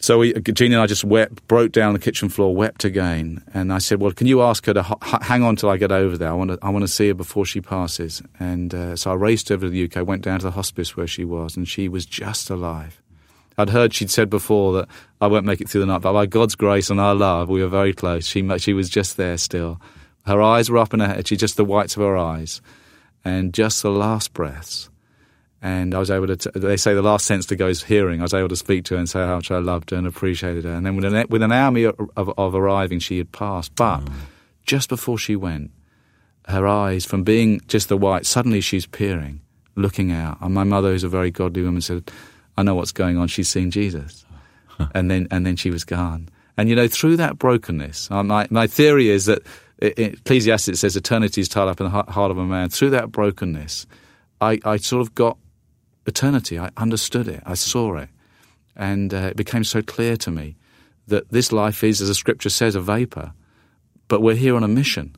So 0.00 0.18
we, 0.18 0.34
Jeannie 0.34 0.74
and 0.74 0.82
I 0.82 0.86
just 0.86 1.04
wept, 1.04 1.46
broke 1.48 1.72
down 1.72 1.94
the 1.94 1.98
kitchen 1.98 2.28
floor, 2.28 2.54
wept 2.54 2.84
again, 2.84 3.42
and 3.54 3.72
I 3.72 3.78
said, 3.78 4.00
"Well, 4.00 4.12
can 4.12 4.26
you 4.26 4.42
ask 4.42 4.66
her 4.66 4.74
to 4.74 4.96
hang 5.22 5.42
on 5.42 5.56
till 5.56 5.70
I 5.70 5.76
get 5.76 5.92
over 5.92 6.18
there? 6.18 6.28
I 6.28 6.34
want 6.34 6.50
to, 6.50 6.58
I 6.60 6.68
want 6.68 6.82
to 6.82 6.88
see 6.88 7.08
her 7.08 7.14
before 7.14 7.46
she 7.46 7.60
passes." 7.60 8.22
And 8.38 8.74
uh, 8.74 8.96
so 8.96 9.12
I 9.12 9.14
raced 9.14 9.50
over 9.50 9.66
to 9.66 9.70
the 9.70 9.84
UK, 9.84 10.06
went 10.06 10.22
down 10.22 10.40
to 10.40 10.44
the 10.44 10.50
hospice 10.50 10.96
where 10.96 11.06
she 11.06 11.24
was, 11.24 11.56
and 11.56 11.66
she 11.66 11.88
was 11.88 12.04
just 12.04 12.50
alive. 12.50 13.00
I'd 13.56 13.70
heard 13.70 13.94
she'd 13.94 14.10
said 14.10 14.30
before 14.30 14.72
that 14.74 14.88
I 15.20 15.26
won't 15.26 15.46
make 15.46 15.60
it 15.60 15.68
through 15.68 15.82
the 15.82 15.86
night, 15.86 16.02
but 16.02 16.12
by 16.12 16.26
God's 16.26 16.54
grace 16.54 16.90
and 16.90 17.00
our 17.00 17.14
love, 17.14 17.48
we 17.48 17.62
were 17.62 17.68
very 17.68 17.92
close. 17.92 18.26
She 18.26 18.46
she 18.58 18.72
was 18.72 18.88
just 18.88 19.16
there 19.16 19.38
still. 19.38 19.80
Her 20.26 20.40
eyes 20.40 20.70
were 20.70 20.78
up 20.78 20.94
in 20.94 21.00
her 21.00 21.06
head. 21.06 21.28
She 21.28 21.36
just 21.36 21.56
the 21.56 21.64
whites 21.64 21.96
of 21.96 22.02
her 22.02 22.16
eyes, 22.16 22.60
and 23.24 23.52
just 23.52 23.82
the 23.82 23.90
last 23.90 24.32
breaths. 24.32 24.88
And 25.62 25.94
I 25.94 25.98
was 25.98 26.10
able 26.10 26.26
to. 26.26 26.36
T- 26.36 26.50
they 26.58 26.76
say 26.76 26.94
the 26.94 27.02
last 27.02 27.24
sense 27.26 27.46
to 27.46 27.56
go 27.56 27.68
is 27.68 27.82
hearing. 27.82 28.20
I 28.20 28.24
was 28.24 28.34
able 28.34 28.48
to 28.48 28.56
speak 28.56 28.84
to 28.86 28.94
her 28.94 28.98
and 28.98 29.08
say 29.08 29.20
how 29.20 29.36
much 29.36 29.50
I 29.50 29.58
loved 29.58 29.90
her 29.90 29.96
and 29.96 30.06
appreciated 30.06 30.64
her. 30.64 30.72
And 30.72 30.84
then 30.84 30.96
within, 30.96 31.26
within 31.30 31.52
an 31.52 31.76
hour 31.76 31.88
of, 31.88 32.10
of, 32.16 32.34
of 32.36 32.54
arriving, 32.54 32.98
she 32.98 33.16
had 33.16 33.32
passed. 33.32 33.74
But 33.74 34.00
mm. 34.00 34.12
just 34.66 34.90
before 34.90 35.16
she 35.16 35.36
went, 35.36 35.70
her 36.48 36.66
eyes, 36.66 37.06
from 37.06 37.22
being 37.22 37.60
just 37.66 37.88
the 37.88 37.96
white, 37.96 38.26
suddenly 38.26 38.60
she's 38.60 38.84
peering, 38.84 39.40
looking 39.74 40.12
out. 40.12 40.36
And 40.42 40.52
my 40.52 40.64
mother, 40.64 40.90
who's 40.90 41.04
a 41.04 41.08
very 41.08 41.30
godly 41.30 41.62
woman, 41.62 41.80
said 41.80 42.10
I 42.56 42.62
know 42.62 42.74
what's 42.74 42.92
going 42.92 43.18
on. 43.18 43.28
She's 43.28 43.48
seen 43.48 43.70
Jesus. 43.70 44.24
and 44.94 45.10
then 45.10 45.28
and 45.30 45.46
then 45.46 45.56
she 45.56 45.70
was 45.70 45.84
gone. 45.84 46.28
And 46.56 46.68
you 46.68 46.76
know, 46.76 46.88
through 46.88 47.16
that 47.16 47.38
brokenness, 47.38 48.10
my 48.10 48.46
my 48.50 48.66
theory 48.66 49.08
is 49.08 49.26
that 49.26 49.42
Ecclesiastes 49.80 50.80
says 50.80 50.96
eternity 50.96 51.40
is 51.40 51.48
tied 51.48 51.68
up 51.68 51.80
in 51.80 51.84
the 51.84 51.90
heart 51.90 52.30
of 52.30 52.38
a 52.38 52.44
man. 52.44 52.68
Through 52.68 52.90
that 52.90 53.10
brokenness, 53.10 53.86
I, 54.40 54.60
I 54.64 54.76
sort 54.76 55.02
of 55.02 55.14
got 55.14 55.36
eternity. 56.06 56.58
I 56.58 56.70
understood 56.76 57.28
it. 57.28 57.42
I 57.44 57.54
saw 57.54 57.96
it, 57.96 58.08
and 58.76 59.12
uh, 59.12 59.28
it 59.28 59.36
became 59.36 59.64
so 59.64 59.82
clear 59.82 60.16
to 60.18 60.30
me 60.30 60.56
that 61.08 61.30
this 61.30 61.52
life 61.52 61.84
is, 61.84 62.00
as 62.00 62.08
the 62.08 62.14
Scripture 62.14 62.50
says, 62.50 62.74
a 62.74 62.80
vapor. 62.80 63.32
But 64.08 64.22
we're 64.22 64.36
here 64.36 64.54
on 64.54 64.64
a 64.64 64.68
mission. 64.68 65.16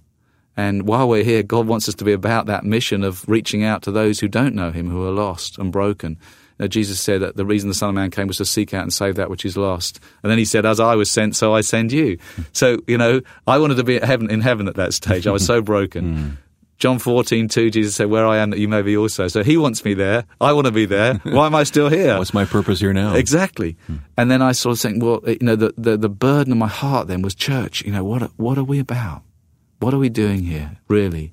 And 0.57 0.88
while 0.88 1.09
we're 1.09 1.25
here, 1.25 1.43
God 1.43 1.66
wants 1.66 1.88
us 1.88 1.95
to 1.97 2.05
be 2.05 2.12
about 2.12 2.47
that 2.47 2.64
mission 2.64 3.05
of 3.05 3.28
reaching 3.28 3.62
out 3.62 3.83
to 3.83 3.90
those 3.90 4.21
who 4.21 4.28
don't 4.28 4.55
know 4.55 4.71
Him, 4.71 4.88
who 4.88 5.07
are 5.07 5.11
lost 5.12 5.59
and 5.59 5.71
broken. 5.71 6.19
Now, 6.58 6.66
Jesus 6.66 6.98
said 7.00 7.20
that 7.20 7.36
the 7.36 7.44
reason 7.44 7.68
the 7.68 7.75
Son 7.75 7.90
of 7.90 7.94
Man 7.94 8.10
came 8.10 8.26
was 8.26 8.38
to 8.38 8.44
seek 8.44 8.72
out 8.72 8.82
and 8.82 8.92
save 8.92 9.16
that 9.16 9.28
which 9.28 9.44
is 9.44 9.56
lost. 9.56 10.00
And 10.22 10.30
then 10.30 10.38
he 10.38 10.44
said, 10.44 10.64
As 10.64 10.80
I 10.80 10.94
was 10.94 11.10
sent, 11.10 11.36
so 11.36 11.54
I 11.54 11.60
send 11.60 11.92
you. 11.92 12.18
So, 12.52 12.78
you 12.86 12.96
know, 12.96 13.20
I 13.46 13.58
wanted 13.58 13.76
to 13.76 13.84
be 13.84 13.98
heaven, 13.98 14.30
in 14.30 14.40
heaven 14.40 14.66
at 14.68 14.76
that 14.76 14.94
stage. 14.94 15.26
I 15.26 15.32
was 15.32 15.44
so 15.44 15.60
broken. 15.60 16.16
mm. 16.16 16.36
John 16.78 16.98
14, 16.98 17.48
2, 17.48 17.70
Jesus 17.70 17.94
said, 17.94 18.10
Where 18.10 18.26
I 18.26 18.36
am, 18.36 18.50
that 18.50 18.58
you 18.58 18.68
may 18.68 18.82
be 18.82 18.96
also. 18.98 19.28
So 19.28 19.42
he 19.42 19.56
wants 19.56 19.82
me 19.82 19.94
there. 19.94 20.25
I 20.42 20.52
want 20.52 20.66
to 20.66 20.72
be 20.72 20.84
there. 20.84 21.14
Why 21.25 21.46
am 21.46 21.54
I 21.54 21.64
still 21.64 21.88
here? 21.88 22.18
What's 22.18 22.34
my 22.34 22.44
purpose 22.44 22.80
here 22.80 22.92
now? 22.92 23.14
Exactly. 23.14 23.78
Hmm. 23.86 23.96
And 24.18 24.30
then 24.30 24.42
I 24.42 24.52
sort 24.52 24.76
of 24.76 24.80
think, 24.80 25.02
well, 25.02 25.20
you 25.26 25.38
know, 25.40 25.56
the, 25.56 25.72
the, 25.78 25.96
the 25.96 26.10
burden 26.10 26.52
of 26.52 26.58
my 26.58 26.68
heart 26.68 27.08
then 27.08 27.22
was 27.22 27.34
church. 27.34 27.82
You 27.82 27.92
know, 27.92 28.04
what, 28.04 28.30
what 28.36 28.58
are 28.58 28.64
we 28.64 28.78
about? 28.78 29.22
What 29.80 29.94
are 29.94 29.98
we 29.98 30.10
doing 30.10 30.42
here, 30.42 30.76
really? 30.88 31.32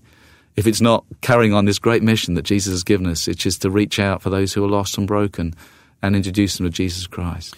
If 0.55 0.67
it's 0.67 0.81
not 0.81 1.05
carrying 1.22 1.53
on 1.53 1.65
this 1.65 1.79
great 1.79 2.03
mission 2.03 2.36
that 2.36 2.43
Jesus 2.43 2.74
has 2.74 2.83
given 2.83 3.07
us, 3.07 3.27
which 3.27 3.45
is 3.45 3.57
to 3.60 3.69
reach 3.69 4.00
out 4.00 4.22
for 4.22 4.29
those 4.29 4.53
who 4.53 4.63
are 4.63 4.69
lost 4.69 4.98
and 4.98 5.07
broken 5.07 5.53
and 6.01 6.15
introduce 6.15 6.57
them 6.57 6.65
to 6.65 6.69
Jesus 6.69 7.07
Christ. 7.07 7.55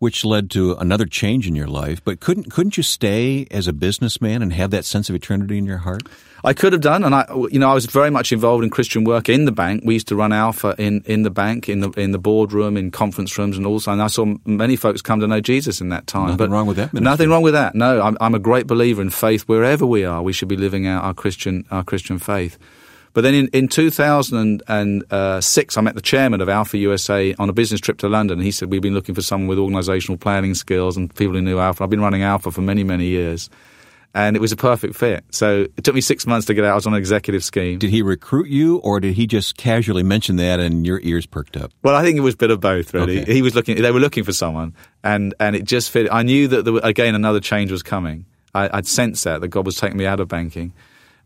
Which 0.00 0.24
led 0.24 0.50
to 0.50 0.74
another 0.74 1.06
change 1.06 1.46
in 1.46 1.54
your 1.54 1.68
life, 1.68 2.02
but 2.04 2.20
couldn't 2.20 2.50
couldn't 2.50 2.76
you 2.76 2.82
stay 2.82 3.46
as 3.50 3.66
a 3.66 3.72
businessman 3.72 4.42
and 4.42 4.52
have 4.52 4.70
that 4.70 4.84
sense 4.84 5.08
of 5.08 5.14
eternity 5.14 5.56
in 5.56 5.64
your 5.64 5.78
heart? 5.78 6.02
I 6.44 6.52
could 6.52 6.74
have 6.74 6.82
done, 6.82 7.04
and 7.04 7.14
I, 7.14 7.24
you 7.50 7.58
know, 7.58 7.70
I 7.70 7.74
was 7.74 7.86
very 7.86 8.10
much 8.10 8.30
involved 8.30 8.64
in 8.64 8.68
Christian 8.68 9.04
work 9.04 9.30
in 9.30 9.46
the 9.46 9.52
bank. 9.52 9.82
We 9.82 9.94
used 9.94 10.08
to 10.08 10.16
run 10.16 10.30
Alpha 10.30 10.74
in, 10.76 11.02
in 11.06 11.22
the 11.22 11.30
bank, 11.30 11.70
in 11.70 11.80
the 11.80 11.90
in 11.92 12.10
the 12.10 12.18
boardroom, 12.18 12.76
in 12.76 12.90
conference 12.90 13.38
rooms, 13.38 13.56
and 13.56 13.66
also. 13.66 13.92
And 13.92 14.02
I 14.02 14.08
saw 14.08 14.26
many 14.44 14.76
folks 14.76 15.00
come 15.00 15.20
to 15.20 15.26
know 15.26 15.40
Jesus 15.40 15.80
in 15.80 15.88
that 15.88 16.06
time. 16.06 16.26
Nothing 16.26 16.36
but 16.36 16.50
wrong 16.50 16.66
with 16.66 16.76
that. 16.76 16.92
Ministry. 16.92 17.10
Nothing 17.10 17.30
wrong 17.30 17.42
with 17.42 17.54
that. 17.54 17.74
No, 17.74 18.02
I'm, 18.02 18.18
I'm 18.20 18.34
a 18.34 18.38
great 18.38 18.66
believer 18.66 19.00
in 19.00 19.08
faith. 19.08 19.44
Wherever 19.44 19.86
we 19.86 20.04
are, 20.04 20.22
we 20.22 20.34
should 20.34 20.48
be 20.48 20.56
living 20.56 20.86
out 20.86 21.02
our 21.02 21.14
Christian 21.14 21.64
our 21.70 21.82
Christian 21.82 22.18
faith. 22.18 22.58
But 23.14 23.22
then 23.22 23.34
in, 23.34 23.48
in 23.48 23.68
2006, 23.68 24.66
uh, 25.10 25.80
I 25.80 25.82
met 25.82 25.94
the 25.94 26.02
chairman 26.02 26.40
of 26.40 26.48
Alpha 26.48 26.76
USA 26.76 27.34
on 27.38 27.48
a 27.48 27.52
business 27.52 27.80
trip 27.80 27.98
to 27.98 28.08
London. 28.08 28.40
He 28.40 28.50
said, 28.50 28.70
We've 28.70 28.82
been 28.82 28.92
looking 28.94 29.14
for 29.14 29.22
someone 29.22 29.48
with 29.48 29.58
organizational 29.58 30.18
planning 30.18 30.54
skills 30.54 30.96
and 30.96 31.14
people 31.14 31.34
who 31.34 31.40
knew 31.40 31.60
Alpha. 31.60 31.84
I've 31.84 31.90
been 31.90 32.00
running 32.00 32.22
Alpha 32.22 32.50
for 32.50 32.60
many, 32.60 32.84
many 32.84 33.06
years. 33.06 33.48
and 34.14 34.36
it 34.36 34.40
was 34.40 34.52
a 34.52 34.56
perfect 34.56 34.94
fit. 34.94 35.24
So 35.30 35.66
it 35.76 35.84
took 35.84 35.94
me 35.94 36.00
six 36.00 36.26
months 36.26 36.46
to 36.46 36.54
get 36.54 36.64
out. 36.64 36.72
I 36.72 36.74
was 36.74 36.86
on 36.86 36.94
an 36.94 36.98
executive 36.98 37.42
scheme. 37.42 37.78
Did 37.78 37.90
he 37.90 38.00
recruit 38.02 38.48
you, 38.48 38.78
or 38.78 39.00
did 39.00 39.14
he 39.14 39.26
just 39.26 39.56
casually 39.56 40.02
mention 40.04 40.36
that 40.36 40.60
and 40.60 40.86
your 40.86 41.00
ears 41.02 41.26
perked 41.26 41.56
up? 41.56 41.72
Well, 41.82 41.96
I 41.96 42.02
think 42.02 42.16
it 42.16 42.20
was 42.20 42.34
a 42.34 42.38
bit 42.38 42.50
of 42.50 42.60
both, 42.60 42.94
really. 42.94 43.22
Okay. 43.22 43.32
He 43.34 43.42
was 43.42 43.54
looking; 43.54 43.80
they 43.80 43.90
were 43.90 44.00
looking 44.00 44.24
for 44.24 44.32
someone, 44.32 44.74
and 45.02 45.34
and 45.40 45.56
it 45.56 45.64
just 45.64 45.90
fit. 45.90 46.08
I 46.10 46.22
knew 46.22 46.48
that 46.48 46.64
there, 46.64 46.76
again 46.82 47.14
another 47.14 47.40
change 47.40 47.72
was 47.72 47.82
coming. 47.82 48.26
I, 48.54 48.70
I'd 48.78 48.86
sensed 48.86 49.24
that 49.24 49.40
that 49.40 49.48
God 49.48 49.66
was 49.66 49.76
taking 49.76 49.98
me 49.98 50.06
out 50.06 50.20
of 50.20 50.28
banking, 50.28 50.72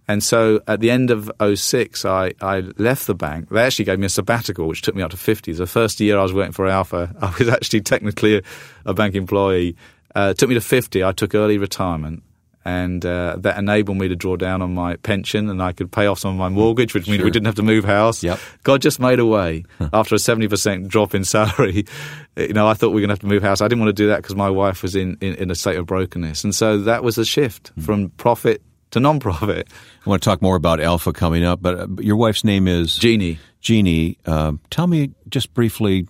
and 0.08 0.24
so 0.24 0.60
at 0.66 0.80
the 0.80 0.90
end 0.90 1.10
of 1.10 1.30
06, 1.54 2.04
I 2.06 2.32
I 2.40 2.60
left 2.78 3.06
the 3.06 3.14
bank. 3.14 3.50
They 3.50 3.60
actually 3.60 3.84
gave 3.84 3.98
me 3.98 4.06
a 4.06 4.08
sabbatical, 4.08 4.66
which 4.66 4.80
took 4.80 4.94
me 4.96 5.02
up 5.02 5.10
to 5.10 5.18
fifty. 5.18 5.52
The 5.52 5.66
first 5.66 6.00
year 6.00 6.18
I 6.18 6.22
was 6.22 6.32
working 6.32 6.52
for 6.52 6.66
Alpha, 6.66 7.14
I 7.20 7.32
was 7.38 7.48
actually 7.48 7.82
technically 7.82 8.38
a, 8.38 8.42
a 8.86 8.94
bank 8.94 9.14
employee. 9.14 9.76
Uh, 10.16 10.32
it 10.32 10.38
took 10.38 10.48
me 10.48 10.54
to 10.54 10.62
fifty. 10.62 11.04
I 11.04 11.12
took 11.12 11.34
early 11.34 11.58
retirement. 11.58 12.22
And 12.64 13.06
uh, 13.06 13.36
that 13.38 13.56
enabled 13.56 13.96
me 13.96 14.08
to 14.08 14.16
draw 14.16 14.36
down 14.36 14.60
on 14.60 14.74
my 14.74 14.96
pension, 14.96 15.48
and 15.48 15.62
I 15.62 15.72
could 15.72 15.90
pay 15.90 16.06
off 16.06 16.18
some 16.18 16.32
of 16.32 16.36
my 16.36 16.50
mortgage, 16.50 16.92
which 16.92 17.08
means 17.08 17.22
we 17.22 17.30
didn't 17.30 17.46
have 17.46 17.54
to 17.54 17.62
move 17.62 17.84
house. 17.84 18.22
Yep. 18.22 18.38
God 18.62 18.82
just 18.82 19.00
made 19.00 19.20
a 19.20 19.24
way 19.24 19.64
after 19.94 20.14
a 20.14 20.18
seventy 20.18 20.48
percent 20.48 20.88
drop 20.88 21.14
in 21.14 21.24
salary. 21.24 21.84
You 22.36 22.52
know, 22.52 22.68
I 22.68 22.74
thought 22.74 22.90
we 22.90 23.00
were 23.00 23.00
going 23.00 23.08
to 23.08 23.14
have 23.14 23.20
to 23.20 23.26
move 23.26 23.42
house. 23.42 23.60
I 23.60 23.66
didn't 23.66 23.80
want 23.80 23.88
to 23.88 24.00
do 24.00 24.06
that 24.10 24.18
because 24.18 24.36
my 24.36 24.48
wife 24.48 24.84
was 24.84 24.94
in, 24.94 25.18
in, 25.20 25.34
in 25.34 25.50
a 25.50 25.56
state 25.56 25.76
of 25.76 25.86
brokenness, 25.86 26.44
and 26.44 26.54
so 26.54 26.78
that 26.82 27.02
was 27.02 27.18
a 27.18 27.24
shift 27.24 27.72
from 27.80 28.10
profit 28.10 28.62
to 28.90 29.00
non-profit. 29.00 29.68
I 30.06 30.08
want 30.08 30.22
to 30.22 30.28
talk 30.28 30.42
more 30.42 30.56
about 30.56 30.80
Alpha 30.80 31.12
coming 31.12 31.44
up, 31.44 31.60
but 31.60 31.78
uh, 31.78 31.86
your 32.00 32.16
wife's 32.16 32.44
name 32.44 32.66
is 32.68 32.96
Jeannie, 32.96 33.38
Jeannie. 33.60 34.18
Uh, 34.24 34.52
tell 34.70 34.86
me 34.86 35.10
just 35.28 35.54
briefly. 35.54 36.06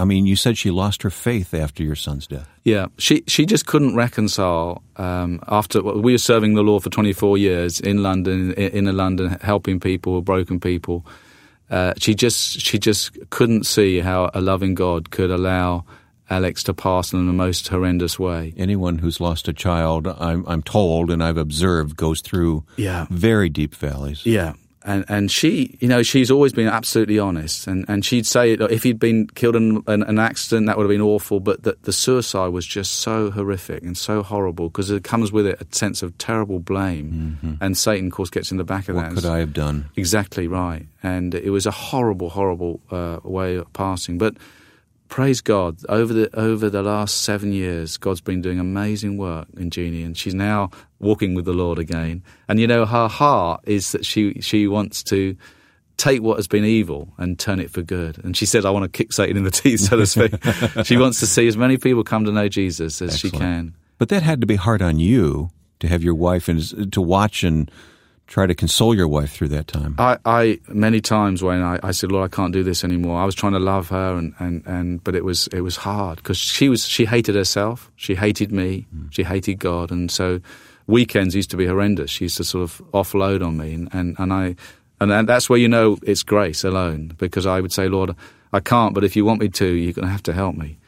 I 0.00 0.04
mean, 0.04 0.26
you 0.26 0.36
said 0.36 0.56
she 0.56 0.70
lost 0.70 1.02
her 1.02 1.10
faith 1.10 1.52
after 1.52 1.82
your 1.82 1.96
son's 1.96 2.28
death. 2.28 2.48
yeah, 2.62 2.86
she 2.98 3.24
she 3.26 3.46
just 3.46 3.66
couldn't 3.66 3.96
reconcile 3.96 4.82
um, 4.96 5.40
after 5.48 5.82
well, 5.82 6.00
we 6.00 6.12
were 6.12 6.18
serving 6.18 6.54
the 6.54 6.62
law 6.62 6.78
for 6.78 6.90
twenty 6.90 7.12
four 7.12 7.38
years 7.38 7.80
in 7.80 8.02
London, 8.02 8.52
in, 8.52 8.86
in 8.86 8.96
London, 8.96 9.38
helping 9.40 9.80
people, 9.80 10.22
broken 10.22 10.60
people. 10.60 11.04
Uh, 11.70 11.94
she 11.98 12.14
just 12.14 12.60
she 12.60 12.78
just 12.78 13.16
couldn't 13.30 13.66
see 13.66 14.00
how 14.00 14.30
a 14.34 14.40
loving 14.40 14.74
God 14.74 15.10
could 15.10 15.30
allow 15.30 15.84
Alex 16.30 16.62
to 16.64 16.74
pass 16.74 17.12
in 17.12 17.26
the 17.26 17.32
most 17.32 17.68
horrendous 17.68 18.18
way. 18.18 18.52
Anyone 18.56 18.98
who's 18.98 19.20
lost 19.20 19.48
a 19.48 19.52
child, 19.52 20.06
I'm, 20.06 20.44
I'm 20.46 20.62
told 20.62 21.10
and 21.10 21.22
I've 21.24 21.38
observed, 21.38 21.96
goes 21.96 22.20
through 22.20 22.64
Yeah. 22.76 23.06
very 23.10 23.48
deep 23.48 23.74
valleys. 23.74 24.24
Yeah. 24.26 24.52
And 24.84 25.04
and 25.08 25.30
she, 25.30 25.76
you 25.80 25.88
know, 25.88 26.02
she's 26.02 26.30
always 26.30 26.52
been 26.54 26.68
absolutely 26.68 27.18
honest, 27.18 27.66
and, 27.66 27.84
and 27.88 28.04
she'd 28.06 28.26
say 28.26 28.52
if 28.52 28.84
he'd 28.84 28.98
been 29.00 29.26
killed 29.26 29.56
in 29.56 29.82
an, 29.86 30.02
an 30.04 30.18
accident, 30.18 30.66
that 30.66 30.76
would 30.78 30.84
have 30.84 30.88
been 30.88 31.02
awful. 31.02 31.40
But 31.40 31.64
the, 31.64 31.76
the 31.82 31.92
suicide 31.92 32.48
was 32.48 32.64
just 32.64 32.92
so 33.00 33.30
horrific 33.30 33.82
and 33.82 33.98
so 33.98 34.22
horrible 34.22 34.68
because 34.68 34.90
it 34.90 35.02
comes 35.04 35.30
with 35.32 35.46
it 35.46 35.60
a 35.60 35.66
sense 35.76 36.02
of 36.02 36.16
terrible 36.16 36.58
blame, 36.60 37.58
and 37.60 37.76
Satan, 37.76 38.06
of 38.06 38.12
course, 38.12 38.30
gets 38.30 38.50
in 38.50 38.56
the 38.56 38.64
back 38.64 38.88
of 38.88 38.94
Mm-hmm. 38.96 39.04
What 39.04 39.14
that. 39.16 39.20
could 39.22 39.28
I 39.30 39.38
have 39.40 39.52
done? 39.52 39.90
Exactly 39.96 40.46
right. 40.46 40.86
And 41.02 41.34
it 41.34 41.50
was 41.50 41.66
a 41.66 41.70
horrible, 41.72 42.30
horrible 42.30 42.80
uh, 42.90 43.18
way 43.24 43.56
of 43.56 43.70
passing. 43.74 44.16
But 44.16 44.36
praise 45.08 45.40
God, 45.40 45.78
over 45.88 46.12
the 46.12 46.38
over 46.38 46.70
the 46.70 46.82
last 46.82 47.22
seven 47.22 47.52
years, 47.52 47.96
God's 47.96 48.20
been 48.20 48.40
doing 48.40 48.60
amazing 48.60 49.16
work 49.16 49.48
in 49.56 49.70
Jeannie, 49.70 50.02
and 50.02 50.16
she's 50.16 50.34
now 50.34 50.70
walking 50.98 51.34
with 51.34 51.44
the 51.44 51.52
Lord 51.52 51.78
again. 51.78 52.22
And 52.48 52.60
you 52.60 52.66
know, 52.66 52.86
her 52.86 53.08
heart 53.08 53.62
is 53.64 53.92
that 53.92 54.04
she 54.04 54.40
she 54.40 54.66
wants 54.66 55.02
to 55.04 55.36
take 55.96 56.22
what 56.22 56.36
has 56.36 56.46
been 56.46 56.64
evil 56.64 57.12
and 57.18 57.38
turn 57.38 57.58
it 57.58 57.70
for 57.70 57.82
good. 57.82 58.22
And 58.24 58.36
she 58.36 58.46
said, 58.46 58.64
"I 58.64 58.70
want 58.70 58.84
to 58.84 58.88
kick 58.88 59.12
Satan 59.12 59.36
in 59.36 59.44
the 59.44 59.50
teeth," 59.62 59.80
so 59.80 59.96
to 59.96 60.06
speak. 60.06 60.32
she 60.84 60.96
wants 60.96 61.20
to 61.20 61.26
see 61.26 61.48
as 61.48 61.56
many 61.56 61.76
people 61.76 62.04
come 62.04 62.24
to 62.24 62.32
know 62.32 62.48
Jesus 62.48 63.02
as 63.02 63.18
she 63.18 63.30
can. 63.30 63.74
But 63.98 64.10
that 64.10 64.22
had 64.22 64.40
to 64.40 64.46
be 64.46 64.56
hard 64.56 64.80
on 64.80 64.98
you 64.98 65.50
to 65.80 65.88
have 65.88 66.02
your 66.02 66.14
wife 66.14 66.48
and 66.48 66.92
to 66.92 67.00
watch 67.00 67.42
and 67.42 67.70
try 68.28 68.46
to 68.46 68.54
console 68.54 68.94
your 68.94 69.08
wife 69.08 69.32
through 69.32 69.48
that 69.48 69.66
time. 69.66 69.96
I, 69.98 70.18
I 70.24 70.60
many 70.68 71.00
times 71.00 71.42
when 71.42 71.62
I, 71.62 71.80
I 71.82 71.90
said, 71.90 72.12
"Lord, 72.12 72.30
I 72.30 72.34
can't 72.34 72.52
do 72.52 72.62
this 72.62 72.84
anymore." 72.84 73.20
I 73.20 73.24
was 73.24 73.34
trying 73.34 73.54
to 73.54 73.58
love 73.58 73.88
her, 73.88 74.16
and, 74.16 74.34
and, 74.38 74.62
and 74.66 75.02
but 75.02 75.16
it 75.16 75.24
was 75.24 75.48
it 75.48 75.62
was 75.62 75.78
hard 75.78 76.18
because 76.18 76.36
she 76.36 76.68
was 76.68 76.86
she 76.86 77.06
hated 77.06 77.34
herself, 77.34 77.90
she 77.96 78.14
hated 78.14 78.52
me, 78.52 78.86
she 79.10 79.24
hated 79.24 79.54
God, 79.58 79.90
and 79.90 80.10
so 80.10 80.40
weekends 80.86 81.34
used 81.34 81.50
to 81.50 81.56
be 81.56 81.66
horrendous. 81.66 82.10
She 82.10 82.26
used 82.26 82.36
to 82.36 82.44
sort 82.44 82.62
of 82.62 82.82
offload 82.92 83.44
on 83.44 83.56
me, 83.56 83.74
and, 83.74 83.88
and, 83.92 84.16
and 84.18 84.32
I 84.32 84.56
and 85.00 85.28
that's 85.28 85.48
where 85.48 85.58
you 85.58 85.68
know 85.68 85.98
it's 86.02 86.22
grace 86.22 86.64
alone 86.64 87.14
because 87.18 87.46
I 87.46 87.60
would 87.60 87.72
say, 87.72 87.88
"Lord, 87.88 88.14
I 88.52 88.60
can't, 88.60 88.94
but 88.94 89.04
if 89.04 89.16
you 89.16 89.24
want 89.24 89.40
me 89.40 89.48
to, 89.48 89.66
you're 89.66 89.92
going 89.92 90.06
to 90.06 90.12
have 90.12 90.22
to 90.24 90.32
help 90.32 90.54
me." 90.54 90.78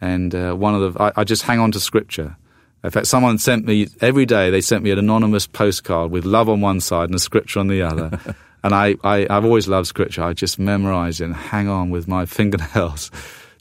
And 0.00 0.34
uh, 0.34 0.54
one 0.54 0.74
of 0.74 0.94
the 0.94 1.02
I, 1.02 1.12
I 1.16 1.24
just 1.24 1.44
hang 1.44 1.58
on 1.58 1.72
to 1.72 1.80
Scripture. 1.80 2.36
In 2.84 2.90
fact, 2.90 3.06
someone 3.06 3.38
sent 3.38 3.64
me 3.64 3.88
every 4.00 4.26
day. 4.26 4.50
They 4.50 4.60
sent 4.60 4.82
me 4.82 4.90
an 4.90 4.98
anonymous 4.98 5.46
postcard 5.46 6.10
with 6.10 6.24
love 6.24 6.48
on 6.48 6.60
one 6.60 6.80
side 6.80 7.08
and 7.08 7.14
a 7.14 7.20
scripture 7.20 7.60
on 7.60 7.68
the 7.68 7.82
other. 7.82 8.18
and 8.64 8.74
I, 8.74 8.96
I, 9.04 9.26
I've 9.30 9.44
always 9.44 9.68
loved 9.68 9.86
scripture. 9.86 10.22
I 10.22 10.32
just 10.32 10.58
memorize 10.58 11.20
it 11.20 11.26
and 11.26 11.34
hang 11.34 11.68
on 11.68 11.90
with 11.90 12.08
my 12.08 12.26
fingernails 12.38 13.10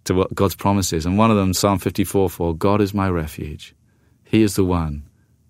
to 0.06 0.16
what 0.16 0.34
God's 0.34 0.56
promises. 0.56 1.06
And 1.06 1.18
one 1.18 1.30
of 1.30 1.38
them, 1.38 1.54
Psalm 1.54 1.78
54, 1.78 2.30
4, 2.30 2.56
God 2.56 2.82
is 2.82 2.94
my 2.94 3.10
refuge. 3.10 3.75
He 4.24 4.42
is 4.42 4.56
the 4.56 4.66
one 4.66 5.04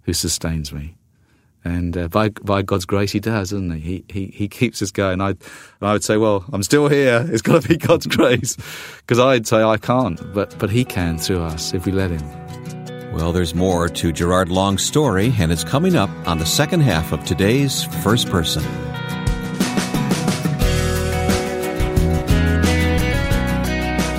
who 0.04 0.14
sustains 0.14 0.74
me. 0.74 0.96
And 1.64 1.96
uh, 1.96 2.08
by 2.08 2.30
by 2.30 2.64
God's 2.64 2.86
grace, 2.86 3.12
He 3.12 3.20
does, 3.20 3.52
doesn't 3.52 3.70
He? 3.70 4.04
He 4.10 4.26
He, 4.26 4.26
he 4.34 4.48
keeps 4.48 4.82
us 4.82 4.90
going. 4.90 5.22
I 5.22 5.30
and 5.30 5.38
I 5.80 5.94
would 5.94 6.04
say, 6.04 6.18
well, 6.18 6.44
I'm 6.52 6.64
still 6.64 6.88
here. 6.88 7.24
It's 7.32 7.44
got 7.44 7.62
to 7.62 7.68
be 7.68 7.78
God's 7.78 8.08
grace, 8.08 8.58
because 8.98 9.20
I'd 9.20 9.46
say 9.46 9.62
I 9.62 9.78
can't, 9.78 10.20
but 10.34 10.58
but 10.58 10.72
He 10.72 10.84
can 10.84 11.20
through 11.20 11.44
us 11.44 11.76
if 11.76 11.86
we 11.86 11.92
let 11.92 12.10
Him. 12.10 12.81
Well, 13.12 13.34
there's 13.34 13.54
more 13.54 13.90
to 13.90 14.14
Gerard 14.14 14.50
Long's 14.50 14.86
story, 14.86 15.34
and 15.38 15.52
it's 15.52 15.66
coming 15.66 15.98
up 15.98 16.10
on 16.26 16.40
the 16.40 16.46
second 16.46 16.80
half 16.80 17.12
of 17.12 17.26
today's 17.26 17.84
First 17.84 18.30
Person. 18.30 18.64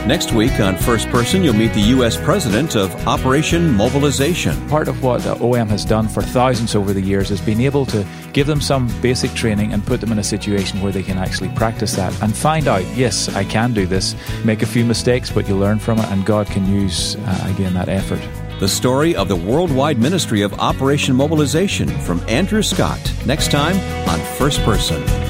Next 0.07 0.33
week 0.33 0.61
on 0.61 0.77
First 0.77 1.09
Person, 1.09 1.43
you'll 1.43 1.55
meet 1.55 1.73
the 1.73 1.81
U.S. 1.97 2.19
President 2.23 2.77
of 2.77 2.95
Operation 3.09 3.71
Mobilization. 3.71 4.69
Part 4.69 4.89
of 4.89 5.03
what 5.03 5.23
the 5.23 5.43
OM 5.43 5.69
has 5.69 5.87
done 5.87 6.07
for 6.07 6.21
thousands 6.21 6.75
over 6.75 6.93
the 6.93 7.01
years 7.01 7.31
is 7.31 7.41
being 7.41 7.63
able 7.63 7.87
to 7.87 8.07
give 8.35 8.47
them 8.47 8.61
some 8.61 8.89
basic 9.01 9.33
training 9.33 9.73
and 9.73 9.87
put 9.87 10.03
them 10.03 10.13
in 10.13 10.19
a 10.19 10.25
situation 10.25 10.83
where 10.83 10.93
they 10.93 11.03
can 11.03 11.17
actually 11.17 11.49
practice 11.55 11.97
that 11.97 12.21
and 12.23 12.37
find 12.37 12.69
out, 12.69 12.85
yes, 12.95 13.35
I 13.35 13.45
can 13.45 13.73
do 13.73 13.87
this. 13.87 14.15
Make 14.45 14.61
a 14.61 14.67
few 14.67 14.85
mistakes, 14.85 15.31
but 15.31 15.49
you 15.49 15.57
learn 15.57 15.79
from 15.79 15.99
it, 15.99 16.05
and 16.09 16.27
God 16.27 16.47
can 16.49 16.71
use, 16.71 17.17
uh, 17.17 17.49
again, 17.55 17.73
that 17.73 17.89
effort. 17.89 18.21
The 18.63 18.69
story 18.69 19.17
of 19.17 19.27
the 19.27 19.35
worldwide 19.35 19.99
ministry 19.99 20.43
of 20.43 20.55
Operation 20.61 21.17
Mobilization 21.17 21.89
from 21.89 22.21
Andrew 22.29 22.63
Scott. 22.63 23.13
Next 23.27 23.51
time 23.51 23.75
on 24.09 24.21
First 24.39 24.61
Person. 24.61 25.22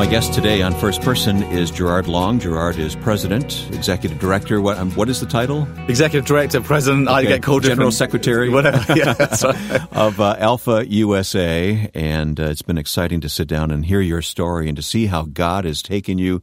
My 0.00 0.06
guest 0.06 0.32
today 0.32 0.62
on 0.62 0.72
First 0.72 1.02
Person 1.02 1.42
is 1.42 1.70
Gerard 1.70 2.08
Long. 2.08 2.40
Gerard 2.40 2.78
is 2.78 2.96
president, 2.96 3.68
executive 3.70 4.18
director. 4.18 4.58
What, 4.58 4.78
um, 4.78 4.90
what 4.92 5.10
is 5.10 5.20
the 5.20 5.26
title? 5.26 5.68
Executive 5.88 6.24
Director, 6.24 6.62
President, 6.62 7.06
I 7.06 7.22
get 7.24 7.42
called 7.42 7.64
General 7.64 7.90
Secretary. 7.90 8.48
Whatever. 8.48 8.94
Yeah, 8.96 9.14
right. 9.44 9.92
of 9.92 10.18
uh, 10.18 10.36
Alpha 10.38 10.86
USA, 10.88 11.90
and 11.92 12.40
uh, 12.40 12.44
it's 12.44 12.62
been 12.62 12.78
exciting 12.78 13.20
to 13.20 13.28
sit 13.28 13.46
down 13.46 13.70
and 13.70 13.84
hear 13.84 14.00
your 14.00 14.22
story 14.22 14.68
and 14.68 14.76
to 14.76 14.82
see 14.82 15.04
how 15.04 15.24
God 15.24 15.66
has 15.66 15.82
taken 15.82 16.16
you 16.16 16.40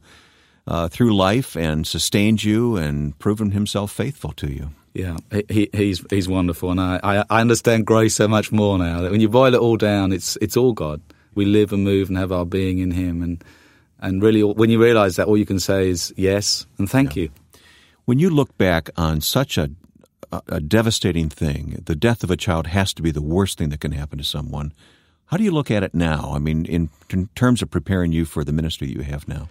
uh, 0.68 0.86
through 0.86 1.16
life 1.16 1.56
and 1.56 1.84
sustained 1.84 2.44
you 2.44 2.76
and 2.76 3.18
proven 3.18 3.50
Himself 3.50 3.90
faithful 3.90 4.30
to 4.34 4.52
you. 4.52 4.70
Yeah, 4.94 5.16
he, 5.32 5.44
he, 5.48 5.70
he's 5.72 6.04
he's 6.10 6.28
wonderful, 6.28 6.70
and 6.70 6.80
I, 6.80 7.00
I, 7.02 7.24
I 7.28 7.40
understand 7.40 7.86
grace 7.86 8.14
so 8.14 8.28
much 8.28 8.52
more 8.52 8.78
now. 8.78 9.00
That 9.00 9.10
when 9.10 9.20
you 9.20 9.28
boil 9.28 9.52
it 9.52 9.58
all 9.58 9.76
down, 9.76 10.12
it's 10.12 10.38
it's 10.40 10.56
all 10.56 10.74
God. 10.74 11.00
We 11.38 11.44
live 11.44 11.72
and 11.72 11.84
move 11.84 12.08
and 12.08 12.18
have 12.18 12.32
our 12.32 12.44
being 12.44 12.80
in 12.80 12.90
Him, 12.90 13.22
and 13.22 13.44
and 14.00 14.20
really, 14.20 14.42
when 14.42 14.70
you 14.70 14.82
realise 14.82 15.16
that, 15.16 15.28
all 15.28 15.36
you 15.36 15.46
can 15.46 15.60
say 15.60 15.88
is 15.88 16.12
yes 16.16 16.66
and 16.78 16.90
thank 16.90 17.14
you. 17.14 17.30
When 18.04 18.18
you 18.18 18.28
look 18.30 18.56
back 18.58 18.90
on 18.96 19.20
such 19.20 19.56
a, 19.56 19.70
a, 20.32 20.42
a 20.48 20.60
devastating 20.60 21.28
thing, 21.28 21.82
the 21.84 21.94
death 21.94 22.24
of 22.24 22.30
a 22.30 22.36
child 22.36 22.66
has 22.66 22.92
to 22.94 23.02
be 23.02 23.12
the 23.12 23.22
worst 23.22 23.58
thing 23.58 23.68
that 23.68 23.80
can 23.80 23.92
happen 23.92 24.18
to 24.18 24.24
someone. 24.24 24.72
How 25.26 25.36
do 25.36 25.44
you 25.44 25.50
look 25.50 25.70
at 25.70 25.82
it 25.82 25.94
now? 25.94 26.32
I 26.34 26.38
mean, 26.38 26.64
in, 26.64 26.90
in 27.10 27.28
terms 27.34 27.62
of 27.62 27.70
preparing 27.70 28.12
you 28.12 28.24
for 28.24 28.44
the 28.44 28.52
ministry 28.52 28.88
you 28.88 29.02
have 29.02 29.28
now. 29.28 29.48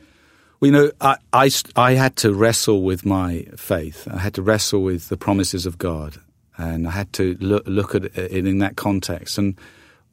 Well, 0.60 0.72
you 0.72 0.78
know, 0.78 0.92
I, 1.00 1.18
I, 1.32 1.52
I 1.76 1.94
had 1.94 2.16
to 2.18 2.34
wrestle 2.34 2.82
with 2.82 3.06
my 3.06 3.46
faith. 3.56 4.08
I 4.12 4.18
had 4.18 4.34
to 4.34 4.42
wrestle 4.42 4.82
with 4.82 5.10
the 5.10 5.18
promises 5.18 5.66
of 5.66 5.78
God, 5.78 6.20
and 6.58 6.88
I 6.88 6.92
had 6.92 7.14
to 7.14 7.38
look, 7.40 7.64
look 7.68 7.96
at 7.96 8.06
it 8.06 8.46
in 8.46 8.58
that 8.58 8.76
context. 8.76 9.38
And 9.38 9.56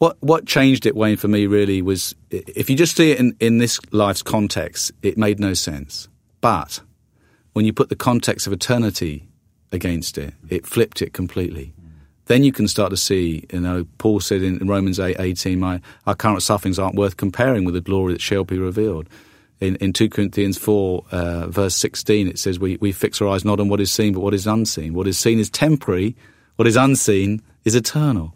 what 0.04 0.22
what 0.22 0.46
changed 0.46 0.84
it, 0.84 0.94
Wayne, 0.94 1.16
for 1.16 1.28
me 1.28 1.46
really 1.46 1.80
was 1.80 2.14
if 2.30 2.68
you 2.68 2.76
just 2.76 2.94
see 2.94 3.12
it 3.12 3.18
in, 3.18 3.34
in 3.40 3.56
this 3.56 3.80
life's 3.90 4.22
context, 4.22 4.92
it 5.02 5.16
made 5.16 5.40
no 5.40 5.54
sense. 5.54 6.08
But 6.42 6.80
when 7.54 7.64
you 7.64 7.72
put 7.72 7.88
the 7.88 7.96
context 7.96 8.46
of 8.46 8.52
eternity 8.52 9.26
against 9.72 10.18
it, 10.18 10.34
it 10.50 10.66
flipped 10.66 11.00
it 11.00 11.14
completely. 11.14 11.72
Then 12.26 12.44
you 12.44 12.52
can 12.52 12.68
start 12.68 12.90
to 12.90 12.98
see, 12.98 13.46
you 13.50 13.60
know, 13.60 13.86
Paul 13.96 14.20
said 14.20 14.42
in 14.42 14.66
Romans 14.66 15.00
8, 15.00 15.16
18, 15.18 15.58
my, 15.58 15.80
our 16.06 16.14
current 16.14 16.42
sufferings 16.42 16.78
aren't 16.78 16.96
worth 16.96 17.16
comparing 17.16 17.64
with 17.64 17.74
the 17.74 17.80
glory 17.80 18.12
that 18.12 18.20
shall 18.20 18.44
be 18.44 18.58
revealed. 18.58 19.08
In, 19.60 19.76
in 19.76 19.92
2 19.92 20.10
Corinthians 20.10 20.58
4, 20.58 21.04
uh, 21.10 21.46
verse 21.48 21.76
16, 21.76 22.28
it 22.28 22.38
says, 22.38 22.58
we, 22.58 22.76
we 22.76 22.92
fix 22.92 23.20
our 23.20 23.28
eyes 23.28 23.44
not 23.44 23.60
on 23.60 23.68
what 23.68 23.80
is 23.80 23.92
seen, 23.92 24.12
but 24.14 24.20
what 24.20 24.34
is 24.34 24.46
unseen. 24.46 24.94
What 24.94 25.06
is 25.06 25.18
seen 25.18 25.38
is 25.38 25.50
temporary, 25.50 26.16
what 26.56 26.66
is 26.66 26.76
unseen 26.76 27.42
is 27.64 27.74
eternal. 27.74 28.34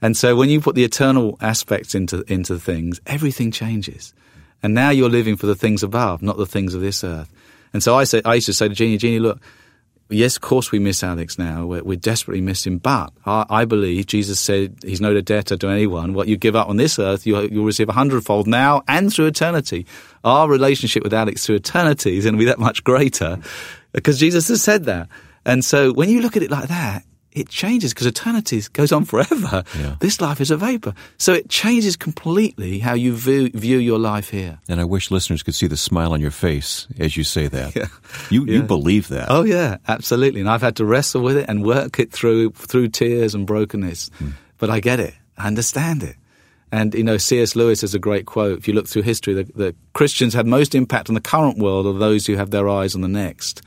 And 0.00 0.16
so 0.16 0.36
when 0.36 0.48
you 0.48 0.60
put 0.60 0.74
the 0.74 0.84
eternal 0.84 1.36
aspects 1.40 1.94
into, 1.94 2.22
into 2.32 2.58
things, 2.58 3.00
everything 3.06 3.50
changes. 3.50 4.14
And 4.62 4.74
now 4.74 4.90
you're 4.90 5.10
living 5.10 5.36
for 5.36 5.46
the 5.46 5.54
things 5.54 5.82
above, 5.82 6.22
not 6.22 6.36
the 6.36 6.46
things 6.46 6.74
of 6.74 6.80
this 6.80 7.02
earth. 7.04 7.30
And 7.72 7.82
so 7.82 7.96
I 7.96 8.04
say, 8.04 8.22
I 8.24 8.36
used 8.36 8.46
to 8.46 8.52
say 8.52 8.68
to 8.68 8.74
Jeannie, 8.74 8.96
Jeannie, 8.96 9.18
look, 9.18 9.40
yes, 10.08 10.36
of 10.36 10.42
course 10.42 10.72
we 10.72 10.78
miss 10.78 11.02
Alex 11.02 11.38
now. 11.38 11.66
We're, 11.66 11.82
we 11.82 11.96
desperately 11.96 12.40
miss 12.40 12.66
him. 12.66 12.78
But 12.78 13.12
I, 13.26 13.44
I, 13.48 13.64
believe 13.64 14.06
Jesus 14.06 14.40
said 14.40 14.76
he's 14.82 15.00
no 15.00 15.20
debtor 15.20 15.56
to 15.56 15.68
anyone. 15.68 16.14
What 16.14 16.28
you 16.28 16.36
give 16.36 16.56
up 16.56 16.68
on 16.68 16.76
this 16.76 16.98
earth, 16.98 17.26
you, 17.26 17.34
will 17.34 17.64
receive 17.64 17.88
a 17.88 17.92
hundredfold 17.92 18.46
now 18.46 18.82
and 18.88 19.12
through 19.12 19.26
eternity. 19.26 19.86
Our 20.24 20.48
relationship 20.48 21.02
with 21.02 21.14
Alex 21.14 21.44
through 21.44 21.56
eternity 21.56 22.16
is 22.16 22.24
going 22.24 22.34
to 22.34 22.38
be 22.38 22.46
that 22.46 22.58
much 22.58 22.84
greater 22.84 23.38
because 23.92 24.18
Jesus 24.18 24.48
has 24.48 24.62
said 24.62 24.84
that. 24.84 25.08
And 25.44 25.64
so 25.64 25.92
when 25.92 26.08
you 26.08 26.20
look 26.20 26.36
at 26.36 26.42
it 26.42 26.50
like 26.50 26.68
that, 26.68 27.04
it 27.32 27.48
changes 27.48 27.92
because 27.92 28.06
eternity 28.06 28.60
goes 28.72 28.92
on 28.92 29.04
forever. 29.04 29.62
Yeah. 29.78 29.96
This 30.00 30.20
life 30.20 30.40
is 30.40 30.50
a 30.50 30.56
vapor. 30.56 30.94
So 31.18 31.32
it 31.32 31.48
changes 31.48 31.96
completely 31.96 32.78
how 32.78 32.94
you 32.94 33.14
view, 33.14 33.50
view, 33.50 33.78
your 33.78 33.98
life 33.98 34.30
here. 34.30 34.58
And 34.68 34.80
I 34.80 34.84
wish 34.84 35.10
listeners 35.10 35.42
could 35.42 35.54
see 35.54 35.66
the 35.66 35.76
smile 35.76 36.12
on 36.12 36.20
your 36.20 36.30
face 36.30 36.88
as 36.98 37.16
you 37.16 37.24
say 37.24 37.48
that. 37.48 37.76
Yeah. 37.76 37.86
You, 38.30 38.44
yeah. 38.44 38.54
you 38.54 38.62
believe 38.62 39.08
that. 39.08 39.26
Oh, 39.30 39.44
yeah, 39.44 39.76
absolutely. 39.86 40.40
And 40.40 40.48
I've 40.48 40.62
had 40.62 40.76
to 40.76 40.84
wrestle 40.84 41.22
with 41.22 41.36
it 41.36 41.46
and 41.48 41.64
work 41.64 42.00
it 42.00 42.12
through, 42.12 42.50
through 42.50 42.88
tears 42.88 43.34
and 43.34 43.46
brokenness. 43.46 44.10
Hmm. 44.18 44.30
But 44.56 44.70
I 44.70 44.80
get 44.80 44.98
it. 44.98 45.14
I 45.36 45.46
understand 45.46 46.02
it. 46.02 46.16
And, 46.70 46.94
you 46.94 47.04
know, 47.04 47.16
C.S. 47.16 47.56
Lewis 47.56 47.80
has 47.82 47.94
a 47.94 47.98
great 47.98 48.26
quote. 48.26 48.58
If 48.58 48.68
you 48.68 48.74
look 48.74 48.88
through 48.88 49.02
history, 49.02 49.34
the, 49.34 49.44
the 49.54 49.74
Christians 49.94 50.34
have 50.34 50.46
most 50.46 50.74
impact 50.74 51.08
on 51.08 51.14
the 51.14 51.20
current 51.20 51.58
world 51.58 51.86
of 51.86 51.98
those 51.98 52.26
who 52.26 52.36
have 52.36 52.50
their 52.50 52.68
eyes 52.68 52.94
on 52.94 53.00
the 53.00 53.08
next. 53.08 53.62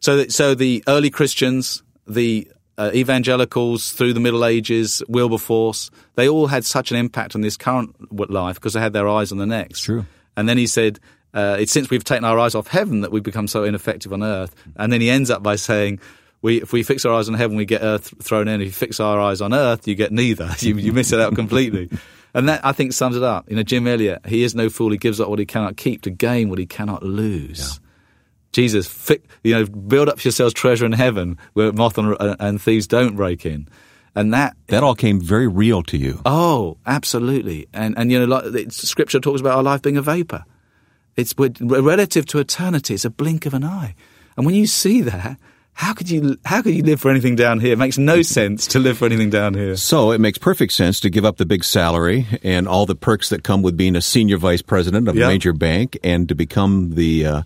So, 0.00 0.16
that, 0.16 0.32
so 0.32 0.54
the 0.54 0.82
early 0.86 1.10
Christians, 1.10 1.82
the 2.06 2.50
uh, 2.78 2.90
evangelicals 2.94 3.92
through 3.92 4.12
the 4.12 4.20
Middle 4.20 4.44
Ages, 4.44 5.02
Wilberforce, 5.08 5.90
they 6.14 6.28
all 6.28 6.46
had 6.46 6.64
such 6.64 6.90
an 6.90 6.96
impact 6.96 7.34
on 7.34 7.40
this 7.40 7.56
current 7.56 7.94
life 8.30 8.56
because 8.56 8.72
they 8.72 8.80
had 8.80 8.92
their 8.92 9.08
eyes 9.08 9.32
on 9.32 9.38
the 9.38 9.46
next. 9.46 9.80
True. 9.80 10.06
And 10.36 10.48
then 10.48 10.58
he 10.58 10.66
said, 10.66 10.98
uh, 11.34 11.56
it's 11.60 11.72
since 11.72 11.90
we've 11.90 12.04
taken 12.04 12.24
our 12.24 12.38
eyes 12.38 12.54
off 12.54 12.68
heaven 12.68 13.00
that 13.02 13.12
we've 13.12 13.22
become 13.22 13.46
so 13.46 13.64
ineffective 13.64 14.12
on 14.12 14.22
earth. 14.22 14.54
And 14.76 14.92
then 14.92 15.00
he 15.00 15.10
ends 15.10 15.30
up 15.30 15.42
by 15.42 15.56
saying, 15.56 16.00
we, 16.40 16.60
if 16.60 16.72
we 16.72 16.82
fix 16.82 17.04
our 17.04 17.14
eyes 17.14 17.28
on 17.28 17.34
heaven, 17.34 17.56
we 17.56 17.64
get 17.64 17.82
earth 17.82 18.14
thrown 18.22 18.48
in. 18.48 18.60
If 18.60 18.66
you 18.66 18.72
fix 18.72 19.00
our 19.00 19.20
eyes 19.20 19.40
on 19.40 19.54
earth, 19.54 19.86
you 19.86 19.94
get 19.94 20.12
neither. 20.12 20.50
you, 20.58 20.76
you 20.76 20.92
miss 20.92 21.12
it 21.12 21.20
out 21.20 21.34
completely. 21.34 21.88
and 22.34 22.48
that, 22.48 22.64
I 22.64 22.72
think, 22.72 22.92
sums 22.92 23.16
it 23.16 23.22
up. 23.22 23.48
You 23.48 23.56
know, 23.56 23.62
Jim 23.62 23.86
Elliot, 23.86 24.26
he 24.26 24.42
is 24.42 24.54
no 24.54 24.68
fool. 24.68 24.90
He 24.90 24.98
gives 24.98 25.20
up 25.20 25.28
what 25.28 25.38
he 25.38 25.46
cannot 25.46 25.76
keep 25.76 26.02
to 26.02 26.10
gain 26.10 26.48
what 26.48 26.58
he 26.58 26.66
cannot 26.66 27.02
lose. 27.02 27.78
Yeah. 27.80 27.81
Jesus, 28.52 29.10
you 29.42 29.54
know, 29.54 29.66
build 29.66 30.08
up 30.08 30.22
yourselves 30.22 30.54
treasure 30.54 30.86
in 30.86 30.92
heaven 30.92 31.38
where 31.54 31.72
moth 31.72 31.98
and, 31.98 32.16
and 32.38 32.60
thieves 32.60 32.86
don't 32.86 33.16
break 33.16 33.46
in. 33.46 33.68
And 34.14 34.34
that 34.34 34.56
that 34.66 34.82
all 34.82 34.94
came 34.94 35.20
very 35.20 35.48
real 35.48 35.82
to 35.84 35.96
you. 35.96 36.20
Oh, 36.26 36.76
absolutely. 36.84 37.66
And 37.72 37.96
and 37.96 38.12
you 38.12 38.24
know, 38.24 38.40
like 38.40 38.70
Scripture 38.70 39.20
talks 39.20 39.40
about 39.40 39.56
our 39.56 39.62
life 39.62 39.80
being 39.80 39.96
a 39.96 40.02
vapor. 40.02 40.44
It's 41.16 41.34
relative 41.38 42.26
to 42.26 42.38
eternity. 42.38 42.94
It's 42.94 43.04
a 43.04 43.10
blink 43.10 43.46
of 43.46 43.54
an 43.54 43.64
eye. 43.64 43.94
And 44.36 44.46
when 44.46 44.54
you 44.54 44.66
see 44.66 45.02
that, 45.02 45.38
how 45.74 45.94
could 45.94 46.10
you 46.10 46.36
how 46.44 46.60
could 46.60 46.74
you 46.74 46.82
live 46.82 47.00
for 47.00 47.10
anything 47.10 47.36
down 47.36 47.60
here? 47.60 47.72
It 47.72 47.78
makes 47.78 47.96
no 47.96 48.20
sense 48.22 48.66
to 48.68 48.78
live 48.78 48.98
for 48.98 49.06
anything 49.06 49.30
down 49.30 49.54
here. 49.54 49.76
So 49.76 50.12
it 50.12 50.20
makes 50.20 50.36
perfect 50.38 50.72
sense 50.74 51.00
to 51.00 51.10
give 51.10 51.24
up 51.24 51.38
the 51.38 51.46
big 51.46 51.64
salary 51.64 52.26
and 52.42 52.68
all 52.68 52.84
the 52.84 52.94
perks 52.94 53.30
that 53.30 53.42
come 53.42 53.62
with 53.62 53.76
being 53.76 53.96
a 53.96 54.02
senior 54.02 54.36
vice 54.36 54.62
president 54.62 55.08
of 55.08 55.16
yep. 55.16 55.24
a 55.24 55.28
major 55.28 55.52
bank 55.52 55.98
and 56.04 56.28
to 56.28 56.34
become 56.34 56.94
the 56.94 57.26
uh, 57.26 57.42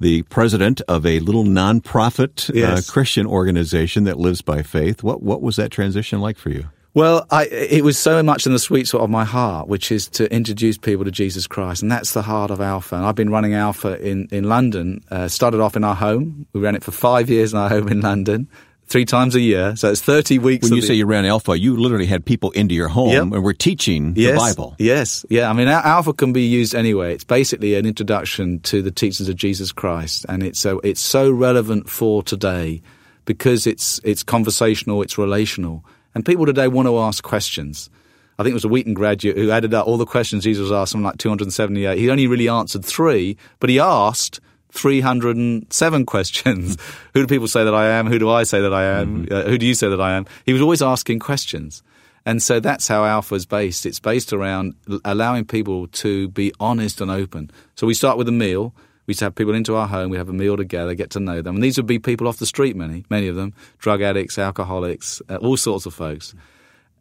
the 0.00 0.22
president 0.22 0.80
of 0.88 1.04
a 1.04 1.20
little 1.20 1.44
nonprofit 1.44 2.50
uh, 2.50 2.52
yes. 2.54 2.88
uh, 2.88 2.92
Christian 2.92 3.26
organization 3.26 4.04
that 4.04 4.18
lives 4.18 4.42
by 4.42 4.62
faith. 4.62 5.02
What 5.02 5.22
what 5.22 5.42
was 5.42 5.56
that 5.56 5.70
transition 5.70 6.20
like 6.20 6.36
for 6.36 6.50
you? 6.50 6.68
Well, 6.94 7.26
I, 7.30 7.44
it 7.46 7.84
was 7.84 7.98
so 7.98 8.22
much 8.22 8.46
in 8.46 8.52
the 8.52 8.58
sweet 8.58 8.88
spot 8.88 9.02
of 9.02 9.10
my 9.10 9.24
heart, 9.24 9.68
which 9.68 9.92
is 9.92 10.08
to 10.08 10.32
introduce 10.32 10.78
people 10.78 11.04
to 11.04 11.10
Jesus 11.10 11.46
Christ, 11.46 11.82
and 11.82 11.92
that's 11.92 12.12
the 12.12 12.22
heart 12.22 12.50
of 12.50 12.60
Alpha. 12.60 12.96
And 12.96 13.04
I've 13.04 13.14
been 13.14 13.30
running 13.30 13.54
Alpha 13.54 14.00
in 14.04 14.28
in 14.30 14.44
London. 14.44 15.04
Uh, 15.10 15.28
started 15.28 15.60
off 15.60 15.76
in 15.76 15.84
our 15.84 15.94
home. 15.94 16.46
We 16.52 16.60
ran 16.60 16.74
it 16.74 16.82
for 16.82 16.92
five 16.92 17.30
years 17.30 17.52
in 17.52 17.58
our 17.58 17.68
home 17.68 17.88
in 17.88 18.00
London 18.00 18.48
three 18.88 19.04
times 19.04 19.34
a 19.34 19.40
year. 19.40 19.76
So 19.76 19.90
it's 19.90 20.00
30 20.00 20.38
weeks. 20.38 20.68
When 20.68 20.76
you 20.76 20.80
the, 20.80 20.86
say 20.86 20.94
you 20.94 21.06
ran 21.06 21.24
Alpha, 21.24 21.58
you 21.58 21.76
literally 21.76 22.06
had 22.06 22.24
people 22.24 22.50
into 22.52 22.74
your 22.74 22.88
home 22.88 23.10
yep. 23.10 23.22
and 23.22 23.42
were 23.42 23.52
teaching 23.52 24.14
yes, 24.16 24.32
the 24.32 24.36
Bible. 24.36 24.74
Yes. 24.78 25.24
Yeah. 25.28 25.50
I 25.50 25.52
mean, 25.52 25.68
Alpha 25.68 26.12
can 26.12 26.32
be 26.32 26.42
used 26.42 26.74
anyway. 26.74 27.14
It's 27.14 27.24
basically 27.24 27.74
an 27.74 27.86
introduction 27.86 28.60
to 28.60 28.82
the 28.82 28.90
teachings 28.90 29.28
of 29.28 29.36
Jesus 29.36 29.72
Christ. 29.72 30.24
And 30.28 30.42
it's 30.42 30.58
so, 30.58 30.80
it's 30.80 31.00
so 31.00 31.30
relevant 31.30 31.88
for 31.88 32.22
today 32.22 32.82
because 33.24 33.66
it's, 33.66 34.00
it's 34.04 34.22
conversational, 34.22 35.02
it's 35.02 35.18
relational. 35.18 35.84
And 36.14 36.24
people 36.24 36.46
today 36.46 36.68
want 36.68 36.88
to 36.88 36.98
ask 36.98 37.22
questions. 37.22 37.90
I 38.38 38.44
think 38.44 38.52
it 38.52 38.54
was 38.54 38.64
a 38.64 38.68
Wheaton 38.68 38.94
graduate 38.94 39.36
who 39.36 39.50
added 39.50 39.74
up 39.74 39.86
all 39.86 39.96
the 39.96 40.06
questions 40.06 40.44
Jesus 40.44 40.70
asked, 40.70 40.92
something 40.92 41.04
like 41.04 41.18
278. 41.18 41.98
He 41.98 42.08
only 42.08 42.28
really 42.28 42.48
answered 42.48 42.84
three, 42.84 43.36
but 43.58 43.68
he 43.68 43.80
asked 43.80 44.40
307 44.72 46.06
questions. 46.06 46.76
who 47.14 47.20
do 47.20 47.26
people 47.26 47.48
say 47.48 47.64
that 47.64 47.74
I 47.74 47.88
am? 47.90 48.06
Who 48.06 48.18
do 48.18 48.30
I 48.30 48.44
say 48.44 48.60
that 48.60 48.72
I 48.72 48.84
am? 48.84 49.26
Mm-hmm. 49.26 49.34
Uh, 49.34 49.42
who 49.42 49.58
do 49.58 49.66
you 49.66 49.74
say 49.74 49.88
that 49.88 50.00
I 50.00 50.12
am? 50.12 50.26
He 50.44 50.52
was 50.52 50.62
always 50.62 50.82
asking 50.82 51.20
questions. 51.20 51.82
And 52.26 52.42
so 52.42 52.60
that's 52.60 52.86
how 52.86 53.04
Alpha 53.04 53.34
is 53.34 53.46
based. 53.46 53.86
It's 53.86 54.00
based 54.00 54.32
around 54.32 54.74
allowing 55.04 55.46
people 55.46 55.86
to 55.88 56.28
be 56.28 56.52
honest 56.60 57.00
and 57.00 57.10
open. 57.10 57.50
So 57.74 57.86
we 57.86 57.94
start 57.94 58.18
with 58.18 58.28
a 58.28 58.32
meal. 58.32 58.74
We 59.06 59.14
have 59.20 59.34
people 59.34 59.54
into 59.54 59.74
our 59.76 59.86
home. 59.86 60.10
We 60.10 60.18
have 60.18 60.28
a 60.28 60.34
meal 60.34 60.58
together, 60.58 60.94
get 60.94 61.08
to 61.10 61.20
know 61.20 61.40
them. 61.40 61.54
And 61.54 61.64
these 61.64 61.78
would 61.78 61.86
be 61.86 61.98
people 61.98 62.28
off 62.28 62.36
the 62.36 62.44
street, 62.44 62.76
many, 62.76 63.06
many 63.08 63.28
of 63.28 63.36
them, 63.36 63.54
drug 63.78 64.02
addicts, 64.02 64.38
alcoholics, 64.38 65.22
uh, 65.30 65.36
all 65.36 65.56
sorts 65.56 65.86
of 65.86 65.94
folks. 65.94 66.34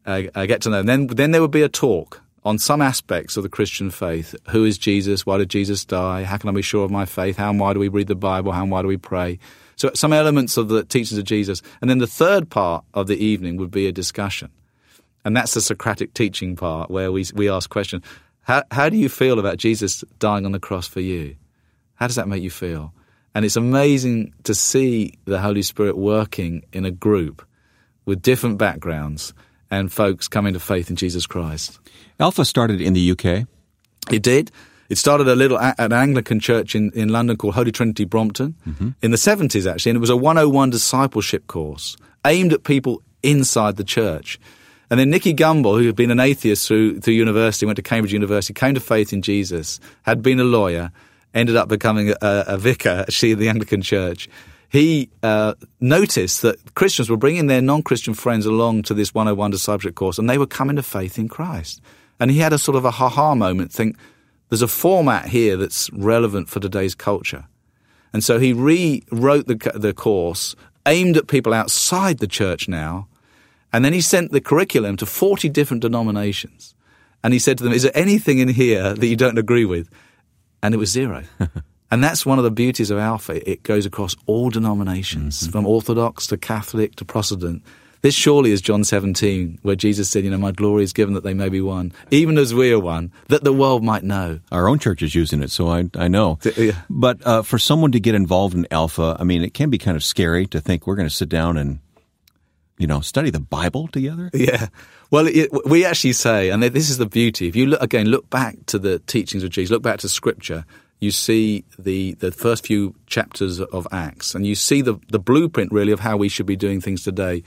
Uh, 0.05 0.23
uh, 0.33 0.45
get 0.45 0.61
to 0.61 0.69
know 0.69 0.77
them. 0.77 0.85
Then, 0.85 1.07
then 1.07 1.31
there 1.31 1.41
would 1.41 1.51
be 1.51 1.63
a 1.63 1.67
talk 1.67 2.21
on 2.47 2.57
some 2.57 2.81
aspects 2.81 3.35
of 3.35 3.43
the 3.43 3.49
Christian 3.49 3.91
faith. 3.91 4.33
Who 4.51 4.63
is 4.63 4.77
Jesus? 4.77 5.25
Why 5.25 5.37
did 5.37 5.49
Jesus 5.49 5.83
die? 5.83 6.23
How 6.23 6.37
can 6.37 6.49
I 6.49 6.53
be 6.53 6.61
sure 6.61 6.85
of 6.85 6.91
my 6.91 7.03
faith? 7.03 7.35
How 7.35 7.49
and 7.49 7.59
why 7.59 7.73
do 7.73 7.79
we 7.79 7.89
read 7.89 8.07
the 8.07 8.15
Bible? 8.15 8.53
How 8.53 8.61
and 8.61 8.71
why 8.71 8.81
do 8.81 8.87
we 8.87 8.95
pray? 8.95 9.37
So 9.75 9.91
some 9.93 10.13
elements 10.13 10.55
of 10.55 10.69
the 10.69 10.85
teachings 10.85 11.17
of 11.17 11.25
Jesus. 11.25 11.61
And 11.81 11.89
then 11.89 11.97
the 11.97 12.07
third 12.07 12.49
part 12.49 12.85
of 12.93 13.07
the 13.07 13.17
evening 13.17 13.57
would 13.57 13.69
be 13.69 13.85
a 13.85 13.91
discussion. 13.91 14.49
And 15.25 15.35
that's 15.35 15.55
the 15.55 15.61
Socratic 15.61 16.13
teaching 16.13 16.55
part 16.55 16.89
where 16.89 17.11
we, 17.11 17.25
we 17.35 17.49
ask 17.49 17.69
questions. 17.69 18.05
How, 18.43 18.63
how 18.71 18.87
do 18.87 18.95
you 18.95 19.09
feel 19.09 19.39
about 19.39 19.57
Jesus 19.57 20.05
dying 20.17 20.45
on 20.45 20.53
the 20.53 20.59
cross 20.59 20.87
for 20.87 21.01
you? 21.01 21.35
How 21.95 22.07
does 22.07 22.15
that 22.15 22.29
make 22.29 22.43
you 22.43 22.49
feel? 22.49 22.93
And 23.35 23.43
it's 23.43 23.57
amazing 23.57 24.33
to 24.43 24.55
see 24.55 25.19
the 25.25 25.41
Holy 25.41 25.63
Spirit 25.63 25.97
working 25.97 26.63
in 26.71 26.85
a 26.85 26.91
group 26.91 27.45
with 28.05 28.21
different 28.21 28.57
backgrounds 28.57 29.33
and 29.69 29.91
folks 29.91 30.27
coming 30.27 30.53
to 30.53 30.59
faith 30.59 30.89
in 30.89 30.95
Jesus 30.95 31.25
Christ. 31.25 31.79
Alpha 32.19 32.45
started 32.45 32.81
in 32.81 32.93
the 32.93 33.11
UK. 33.11 33.47
It 34.11 34.23
did. 34.23 34.51
It 34.89 34.97
started 34.97 35.27
a 35.27 35.35
little 35.35 35.59
at 35.59 35.75
an 35.79 35.91
Anglican 35.91 36.39
church 36.39 36.73
in, 36.73 36.91
in 36.93 37.09
London 37.09 37.35
called 37.35 37.55
Holy 37.55 37.71
Trinity 37.71 38.05
Brompton 38.05 38.55
mm-hmm. 38.65 38.89
in 39.01 39.11
the 39.11 39.17
70s, 39.17 39.69
actually. 39.69 39.91
And 39.91 39.97
it 39.97 39.99
was 39.99 40.09
a 40.09 40.15
101 40.15 40.69
discipleship 40.69 41.47
course 41.47 41.97
aimed 42.25 42.53
at 42.53 42.63
people 42.63 43.01
inside 43.21 43.75
the 43.75 43.83
church. 43.83 44.39
And 44.89 44.99
then 44.99 45.09
Nicky 45.09 45.33
Gumbel, 45.33 45.79
who 45.79 45.87
had 45.87 45.97
been 45.97 46.11
an 46.11 46.21
atheist 46.21 46.67
through, 46.67 47.01
through 47.01 47.15
university, 47.15 47.65
went 47.65 47.75
to 47.75 47.81
Cambridge 47.81 48.13
University, 48.13 48.53
came 48.53 48.73
to 48.73 48.79
faith 48.79 49.11
in 49.11 49.21
Jesus, 49.21 49.81
had 50.03 50.21
been 50.21 50.39
a 50.39 50.45
lawyer, 50.45 50.91
ended 51.33 51.57
up 51.57 51.67
becoming 51.67 52.11
a, 52.11 52.15
a 52.21 52.57
vicar, 52.57 52.89
actually, 53.07 53.31
in 53.31 53.39
the 53.39 53.49
Anglican 53.49 53.81
church 53.81 54.29
he 54.69 55.09
uh, 55.23 55.53
noticed 55.79 56.41
that 56.41 56.75
Christians 56.75 57.09
were 57.09 57.17
bringing 57.17 57.47
their 57.47 57.61
non 57.61 57.83
Christian 57.83 58.13
friends 58.13 58.45
along 58.45 58.83
to 58.83 58.93
this 58.93 59.13
101 59.13 59.51
discipleship 59.51 59.95
course 59.95 60.17
and 60.17 60.29
they 60.29 60.37
were 60.37 60.47
coming 60.47 60.75
to 60.75 60.83
faith 60.83 61.17
in 61.17 61.27
Christ. 61.27 61.81
And 62.19 62.31
he 62.31 62.39
had 62.39 62.53
a 62.53 62.57
sort 62.57 62.75
of 62.75 62.85
a 62.85 62.91
ha 62.91 63.09
ha 63.09 63.35
moment, 63.35 63.71
think, 63.71 63.97
there's 64.49 64.61
a 64.61 64.67
format 64.67 65.27
here 65.27 65.57
that's 65.57 65.91
relevant 65.91 66.49
for 66.49 66.59
today's 66.59 66.95
culture. 66.95 67.45
And 68.13 68.23
so 68.23 68.39
he 68.39 68.53
rewrote 68.53 69.47
the, 69.47 69.71
the 69.75 69.93
course 69.93 70.55
aimed 70.85 71.17
at 71.17 71.27
people 71.27 71.53
outside 71.53 72.19
the 72.19 72.27
church 72.27 72.67
now. 72.67 73.07
And 73.73 73.83
then 73.83 73.93
he 73.93 74.01
sent 74.01 74.31
the 74.31 74.41
curriculum 74.41 74.95
to 74.97 75.05
40 75.05 75.49
different 75.49 75.81
denominations. 75.81 76.73
And 77.23 77.33
he 77.33 77.39
said 77.39 77.57
to 77.57 77.63
them, 77.63 77.73
Is 77.73 77.83
there 77.83 77.91
anything 77.93 78.39
in 78.39 78.47
here 78.47 78.93
that 78.93 79.05
you 79.05 79.17
don't 79.17 79.37
agree 79.37 79.65
with? 79.65 79.89
And 80.63 80.73
it 80.73 80.77
was 80.77 80.89
zero. 80.89 81.23
And 81.89 82.03
that's 82.03 82.25
one 82.25 82.37
of 82.37 82.43
the 82.43 82.51
beauties 82.51 82.91
of 82.91 82.97
Alpha. 82.97 83.49
It 83.49 83.63
goes 83.63 83.85
across 83.85 84.15
all 84.25 84.49
denominations, 84.49 85.41
mm-hmm. 85.41 85.51
from 85.51 85.65
Orthodox 85.65 86.27
to 86.27 86.37
Catholic 86.37 86.95
to 86.97 87.05
Protestant. 87.05 87.63
This 88.01 88.13
surely 88.13 88.51
is 88.51 88.61
John 88.61 88.83
17, 88.83 89.59
where 89.63 89.75
Jesus 89.75 90.09
said, 90.09 90.23
You 90.23 90.29
know, 90.29 90.37
my 90.37 90.51
glory 90.51 90.83
is 90.83 90.93
given 90.93 91.15
that 91.15 91.23
they 91.23 91.33
may 91.33 91.49
be 91.49 91.61
one, 91.61 91.93
even 92.11 92.37
as 92.37 92.53
we 92.53 92.71
are 92.71 92.79
one, 92.79 93.11
that 93.29 93.43
the 93.43 93.53
world 93.53 93.83
might 93.83 94.03
know. 94.03 94.39
Our 94.51 94.67
own 94.67 94.79
church 94.79 95.01
is 95.01 95.15
using 95.15 95.41
it, 95.41 95.49
so 95.49 95.69
I, 95.69 95.89
I 95.95 96.07
know. 96.07 96.39
Yeah. 96.57 96.83
But 96.89 97.25
uh, 97.25 97.41
for 97.41 97.57
someone 97.57 97.91
to 97.93 97.99
get 97.99 98.15
involved 98.15 98.55
in 98.55 98.67
Alpha, 98.69 99.17
I 99.19 99.23
mean, 99.23 99.43
it 99.43 99.53
can 99.53 99.69
be 99.69 99.77
kind 99.77 99.97
of 99.97 100.03
scary 100.03 100.45
to 100.47 100.61
think 100.61 100.85
we're 100.85 100.95
going 100.95 101.09
to 101.09 101.13
sit 101.13 101.29
down 101.29 101.57
and, 101.57 101.79
you 102.77 102.85
know, 102.85 103.01
study 103.01 103.29
the 103.29 103.39
Bible 103.39 103.87
together. 103.87 104.29
Yeah. 104.33 104.67
Well, 105.09 105.27
it, 105.27 105.49
we 105.65 105.85
actually 105.85 106.13
say, 106.13 106.49
and 106.49 106.61
this 106.61 106.89
is 106.89 106.97
the 106.97 107.05
beauty. 107.05 107.47
If 107.47 107.55
you 107.55 107.65
look 107.65 107.81
again, 107.81 108.07
look 108.07 108.29
back 108.29 108.57
to 108.67 108.77
the 108.77 108.99
teachings 108.99 109.43
of 109.43 109.49
Jesus, 109.49 109.71
look 109.71 109.81
back 109.81 109.99
to 109.99 110.09
Scripture 110.09 110.65
you 110.99 111.11
see 111.11 111.63
the, 111.77 112.13
the 112.15 112.31
first 112.31 112.65
few 112.65 112.95
chapters 113.05 113.59
of 113.59 113.87
Acts, 113.91 114.33
and 114.33 114.45
you 114.45 114.55
see 114.55 114.81
the, 114.81 114.99
the 115.09 115.19
blueprint 115.19 115.71
really 115.71 115.91
of 115.91 115.99
how 115.99 116.17
we 116.17 116.29
should 116.29 116.45
be 116.45 116.55
doing 116.55 116.81
things 116.81 117.03
today. 117.03 117.43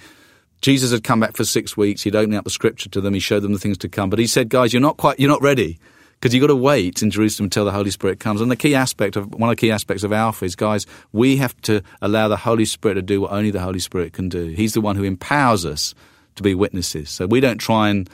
Jesus 0.60 0.92
had 0.92 1.04
come 1.04 1.20
back 1.20 1.36
for 1.36 1.44
six 1.44 1.76
weeks. 1.76 2.02
He'd 2.02 2.14
opened 2.14 2.34
up 2.34 2.44
the 2.44 2.50
scripture 2.50 2.88
to 2.90 3.00
them. 3.00 3.14
He 3.14 3.20
showed 3.20 3.40
them 3.40 3.52
the 3.52 3.58
things 3.58 3.78
to 3.78 3.88
come. 3.88 4.10
But 4.10 4.18
he 4.18 4.26
said, 4.26 4.50
guys, 4.50 4.72
you're 4.72 4.82
not 4.82 4.98
quite, 4.98 5.18
you're 5.18 5.30
not 5.30 5.42
ready 5.42 5.78
because 6.20 6.34
you've 6.34 6.42
got 6.42 6.48
to 6.48 6.56
wait 6.56 7.02
in 7.02 7.10
Jerusalem 7.10 7.46
until 7.46 7.64
the 7.64 7.72
Holy 7.72 7.90
Spirit 7.90 8.20
comes. 8.20 8.42
And 8.42 8.50
the 8.50 8.56
key 8.56 8.74
aspect 8.74 9.16
of 9.16 9.32
one 9.34 9.48
of 9.48 9.56
the 9.56 9.60
key 9.60 9.70
aspects 9.70 10.04
of 10.04 10.12
Alpha 10.12 10.44
is, 10.44 10.54
guys, 10.54 10.86
we 11.12 11.36
have 11.38 11.58
to 11.62 11.82
allow 12.02 12.28
the 12.28 12.36
Holy 12.36 12.66
Spirit 12.66 12.94
to 12.96 13.02
do 13.02 13.22
what 13.22 13.32
only 13.32 13.50
the 13.50 13.60
Holy 13.60 13.78
Spirit 13.78 14.12
can 14.12 14.28
do. 14.28 14.48
He's 14.48 14.74
the 14.74 14.82
one 14.82 14.96
who 14.96 15.04
empowers 15.04 15.64
us 15.64 15.94
to 16.36 16.42
be 16.42 16.54
witnesses. 16.54 17.08
So 17.08 17.26
we 17.26 17.40
don't 17.40 17.58
try 17.58 17.88
and 17.88 18.10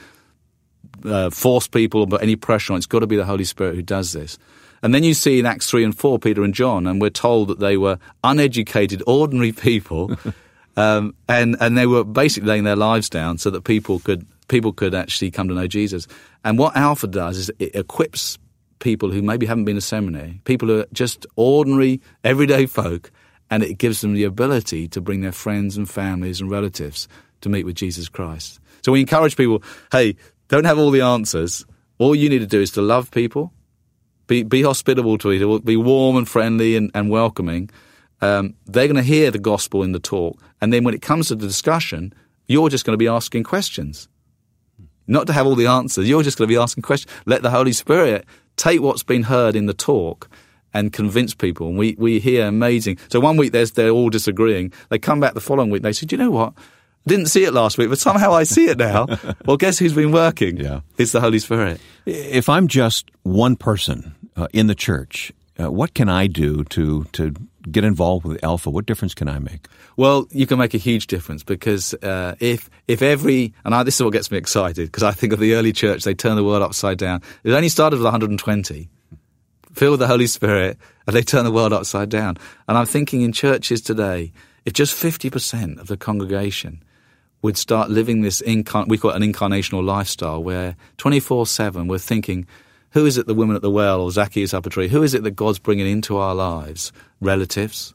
uh, 1.03 1.29
force 1.31 1.67
people 1.67 2.01
or 2.01 2.07
put 2.07 2.21
any 2.21 2.37
pressure 2.37 2.71
on. 2.71 2.77
It's 2.77 2.85
got 2.85 2.99
to 2.99 3.07
be 3.07 3.17
the 3.17 3.25
Holy 3.25 3.43
Spirit 3.43 3.75
who 3.75 3.81
does 3.81 4.13
this. 4.13 4.37
And 4.83 4.93
then 4.93 5.03
you 5.03 5.13
see 5.13 5.39
in 5.39 5.45
Acts 5.45 5.69
3 5.69 5.83
and 5.83 5.97
4, 5.97 6.19
Peter 6.19 6.43
and 6.43 6.53
John, 6.53 6.87
and 6.87 7.01
we're 7.01 7.09
told 7.09 7.49
that 7.49 7.59
they 7.59 7.77
were 7.77 7.97
uneducated, 8.23 9.01
ordinary 9.07 9.51
people, 9.51 10.11
um, 10.77 11.15
and, 11.27 11.55
and 11.59 11.77
they 11.77 11.87
were 11.87 12.03
basically 12.03 12.49
laying 12.49 12.63
their 12.63 12.75
lives 12.75 13.09
down 13.09 13.37
so 13.37 13.49
that 13.49 13.63
people 13.63 13.99
could 13.99 14.25
people 14.47 14.71
could 14.71 14.95
actually 14.95 15.29
come 15.29 15.49
to 15.49 15.53
know 15.53 15.67
Jesus. 15.67 16.07
And 16.43 16.57
what 16.57 16.75
Alpha 16.77 17.07
does 17.07 17.37
is 17.37 17.51
it 17.59 17.75
equips 17.75 18.37
people 18.79 19.11
who 19.11 19.21
maybe 19.21 19.45
haven't 19.45 19.65
been 19.65 19.75
to 19.75 19.81
seminary, 19.81 20.39
people 20.45 20.67
who 20.69 20.79
are 20.79 20.87
just 20.93 21.25
ordinary, 21.35 21.99
everyday 22.23 22.65
folk, 22.65 23.11
and 23.49 23.63
it 23.63 23.77
gives 23.77 24.01
them 24.01 24.13
the 24.13 24.23
ability 24.23 24.87
to 24.89 25.01
bring 25.01 25.21
their 25.21 25.31
friends 25.31 25.77
and 25.77 25.89
families 25.89 26.41
and 26.41 26.49
relatives 26.49 27.07
to 27.41 27.49
meet 27.49 27.65
with 27.65 27.75
Jesus 27.75 28.09
Christ. 28.09 28.59
So 28.83 28.91
we 28.91 29.01
encourage 29.01 29.35
people, 29.35 29.63
hey, 29.91 30.15
don't 30.47 30.65
have 30.65 30.77
all 30.77 30.91
the 30.91 31.01
answers. 31.01 31.65
All 31.97 32.15
you 32.15 32.29
need 32.29 32.39
to 32.39 32.47
do 32.47 32.61
is 32.61 32.71
to 32.71 32.81
love 32.81 33.11
people, 33.11 33.51
be, 34.27 34.43
be 34.43 34.61
hospitable 34.61 35.17
to 35.19 35.31
each 35.31 35.41
other, 35.41 35.59
be 35.59 35.77
warm 35.77 36.17
and 36.17 36.27
friendly 36.27 36.75
and, 36.75 36.91
and 36.93 37.09
welcoming. 37.09 37.69
Um, 38.21 38.55
they're 38.65 38.87
going 38.87 38.95
to 38.95 39.03
hear 39.03 39.31
the 39.31 39.39
gospel 39.39 39.83
in 39.83 39.91
the 39.91 39.99
talk. 39.99 40.41
And 40.61 40.73
then 40.73 40.83
when 40.83 40.93
it 40.93 41.01
comes 41.01 41.27
to 41.27 41.35
the 41.35 41.47
discussion, 41.47 42.13
you're 42.47 42.69
just 42.69 42.85
going 42.85 42.93
to 42.93 42.97
be 42.97 43.07
asking 43.07 43.43
questions 43.43 44.07
not 45.07 45.27
to 45.27 45.33
have 45.33 45.47
all 45.47 45.55
the 45.55 45.67
answers. 45.67 46.07
You're 46.07 46.23
just 46.23 46.37
going 46.37 46.47
to 46.47 46.53
be 46.53 46.61
asking 46.61 46.83
questions. 46.83 47.11
Let 47.25 47.41
the 47.41 47.49
Holy 47.49 47.71
Spirit 47.71 48.25
take 48.57 48.81
what's 48.81 49.03
been 49.03 49.23
heard 49.23 49.55
in 49.55 49.65
the 49.65 49.73
talk 49.73 50.29
and 50.73 50.91
convince 50.91 51.33
people. 51.33 51.69
And 51.69 51.77
we, 51.77 51.95
we 51.97 52.19
hear 52.19 52.45
amazing. 52.47 52.97
So 53.09 53.19
one 53.19 53.37
week 53.37 53.53
they're 53.53 53.89
all 53.89 54.09
disagreeing. 54.09 54.73
They 54.89 54.99
come 54.99 55.19
back 55.19 55.33
the 55.33 55.41
following 55.41 55.69
week. 55.69 55.81
They 55.81 55.93
say, 55.93 56.05
Do 56.05 56.15
you 56.15 56.21
know 56.21 56.31
what? 56.31 56.53
Didn't 57.07 57.27
see 57.27 57.45
it 57.45 57.53
last 57.53 57.77
week, 57.77 57.87
but 57.87 57.99
somehow 57.99 58.33
I 58.33 58.43
see 58.43 58.65
it 58.65 58.77
now. 58.77 59.07
well, 59.45 59.55
guess 59.55 59.79
who's 59.79 59.93
been 59.93 60.11
working? 60.11 60.57
Yeah. 60.57 60.81
It's 60.97 61.13
the 61.13 61.21
Holy 61.21 61.39
Spirit. 61.39 61.79
If 62.05 62.49
I'm 62.49 62.67
just 62.67 63.09
one 63.23 63.55
person 63.55 64.13
uh, 64.35 64.47
in 64.51 64.67
the 64.67 64.75
church, 64.75 65.31
uh, 65.57 65.71
what 65.71 65.93
can 65.93 66.09
I 66.09 66.27
do 66.27 66.65
to, 66.65 67.05
to 67.13 67.33
get 67.71 67.85
involved 67.85 68.25
with 68.25 68.43
Alpha? 68.43 68.69
What 68.69 68.85
difference 68.85 69.13
can 69.13 69.29
I 69.29 69.39
make? 69.39 69.67
Well, 69.95 70.27
you 70.31 70.45
can 70.45 70.59
make 70.59 70.73
a 70.73 70.77
huge 70.77 71.07
difference 71.07 71.43
because 71.43 71.93
uh, 71.95 72.35
if 72.41 72.69
if 72.89 73.01
every 73.01 73.53
and 73.63 73.73
I, 73.73 73.83
this 73.83 73.95
is 73.95 74.03
what 74.03 74.11
gets 74.11 74.29
me 74.29 74.37
excited 74.37 74.87
because 74.87 75.03
I 75.03 75.11
think 75.11 75.31
of 75.31 75.39
the 75.39 75.53
early 75.55 75.71
church, 75.71 76.03
they 76.03 76.13
turned 76.13 76.37
the 76.37 76.43
world 76.43 76.61
upside 76.61 76.97
down. 76.97 77.21
It 77.45 77.53
only 77.53 77.69
started 77.69 77.97
with 77.97 78.05
120, 78.05 78.89
filled 79.73 79.91
with 79.91 79.99
the 80.01 80.07
Holy 80.07 80.27
Spirit, 80.27 80.77
and 81.07 81.15
they 81.15 81.23
turned 81.23 81.47
the 81.47 81.51
world 81.51 81.71
upside 81.71 82.09
down. 82.09 82.37
And 82.67 82.77
I'm 82.77 82.85
thinking 82.85 83.21
in 83.21 83.31
churches 83.31 83.81
today, 83.81 84.33
if 84.65 84.73
just 84.73 84.93
50% 84.93 85.79
of 85.79 85.87
the 85.87 85.95
congregation 85.95 86.83
would 87.41 87.57
start 87.57 87.89
living 87.89 88.21
this 88.21 88.41
incarn- 88.41 88.87
we 88.87 88.97
call 88.97 89.11
it 89.11 89.21
an 89.21 89.33
incarnational 89.33 89.83
lifestyle 89.83 90.43
where 90.43 90.75
24/7 90.97 91.87
we're 91.87 91.97
thinking 91.97 92.45
who 92.91 93.05
is 93.05 93.17
it 93.17 93.27
the 93.27 93.35
woman 93.35 93.55
at 93.55 93.61
the 93.61 93.69
well 93.69 94.01
or 94.01 94.11
Zacchaeus 94.11 94.53
up 94.53 94.65
a 94.65 94.69
tree? 94.69 94.87
Who 94.87 95.03
is 95.03 95.13
it 95.13 95.23
that 95.23 95.31
God's 95.31 95.59
bringing 95.59 95.87
into 95.87 96.17
our 96.17 96.33
lives? 96.33 96.91
Relatives, 97.21 97.93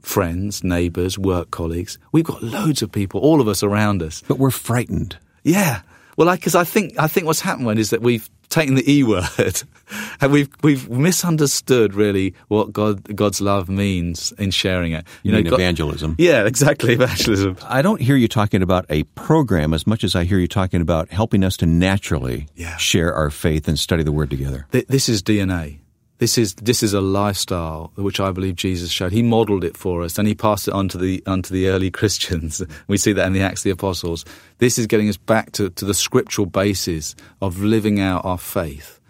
friends, 0.00 0.62
neighbours, 0.62 1.18
work 1.18 1.50
colleagues. 1.50 1.98
We've 2.12 2.24
got 2.24 2.42
loads 2.42 2.80
of 2.80 2.92
people, 2.92 3.20
all 3.20 3.40
of 3.40 3.48
us 3.48 3.62
around 3.62 4.02
us. 4.02 4.22
But 4.26 4.38
we're 4.38 4.50
frightened. 4.50 5.18
Yeah. 5.42 5.82
Well, 6.16 6.34
because 6.34 6.54
I, 6.54 6.60
I 6.60 6.64
think 6.64 6.94
I 6.98 7.06
think 7.08 7.26
what's 7.26 7.40
happened 7.40 7.78
is 7.78 7.90
that 7.90 8.02
we've 8.02 8.28
taken 8.54 8.74
the 8.74 8.90
E 8.90 9.02
word 9.02 9.62
and 10.20 10.32
we've 10.32 10.48
we've 10.62 10.88
misunderstood 10.88 11.94
really 11.94 12.34
what 12.48 12.72
God 12.72 13.16
God's 13.16 13.40
love 13.40 13.68
means 13.68 14.32
in 14.38 14.50
sharing 14.50 14.92
it. 14.92 15.04
You, 15.22 15.32
you 15.32 15.42
know, 15.42 15.50
God, 15.50 15.60
evangelism. 15.60 16.16
Yeah, 16.18 16.46
exactly, 16.46 16.94
evangelism. 16.94 17.56
I 17.64 17.82
don't 17.82 18.00
hear 18.00 18.16
you 18.16 18.28
talking 18.28 18.62
about 18.62 18.86
a 18.88 19.02
program 19.14 19.74
as 19.74 19.86
much 19.86 20.04
as 20.04 20.14
I 20.14 20.24
hear 20.24 20.38
you 20.38 20.48
talking 20.48 20.80
about 20.80 21.10
helping 21.10 21.44
us 21.44 21.56
to 21.58 21.66
naturally 21.66 22.48
yeah. 22.54 22.76
share 22.76 23.12
our 23.14 23.30
faith 23.30 23.68
and 23.68 23.78
study 23.78 24.02
the 24.02 24.12
Word 24.12 24.30
together. 24.30 24.66
This 24.70 25.08
is 25.08 25.22
DNA. 25.22 25.78
This 26.18 26.38
is 26.38 26.54
this 26.54 26.82
is 26.82 26.94
a 26.94 27.00
lifestyle 27.00 27.90
which 27.96 28.20
I 28.20 28.30
believe 28.30 28.54
Jesus 28.54 28.90
showed. 28.90 29.12
He 29.12 29.22
modeled 29.22 29.64
it 29.64 29.76
for 29.76 30.02
us, 30.02 30.16
and 30.16 30.28
he 30.28 30.34
passed 30.34 30.68
it 30.68 30.74
on 30.74 30.88
to 30.90 30.98
the 30.98 31.22
on 31.26 31.42
the 31.42 31.68
early 31.68 31.90
Christians. 31.98 32.62
We 32.86 32.96
see 32.96 33.12
that 33.12 33.26
in 33.26 33.32
the 33.32 33.42
Acts 33.42 33.60
of 33.60 33.64
the 33.64 33.70
Apostles. 33.70 34.24
This 34.58 34.78
is 34.78 34.86
getting 34.86 35.08
us 35.08 35.16
back 35.16 35.52
to, 35.52 35.70
to 35.70 35.84
the 35.84 35.94
scriptural 35.94 36.46
basis 36.46 37.16
of 37.42 37.58
living 37.58 38.00
out 38.00 38.24
our 38.24 38.38
faith 38.38 39.00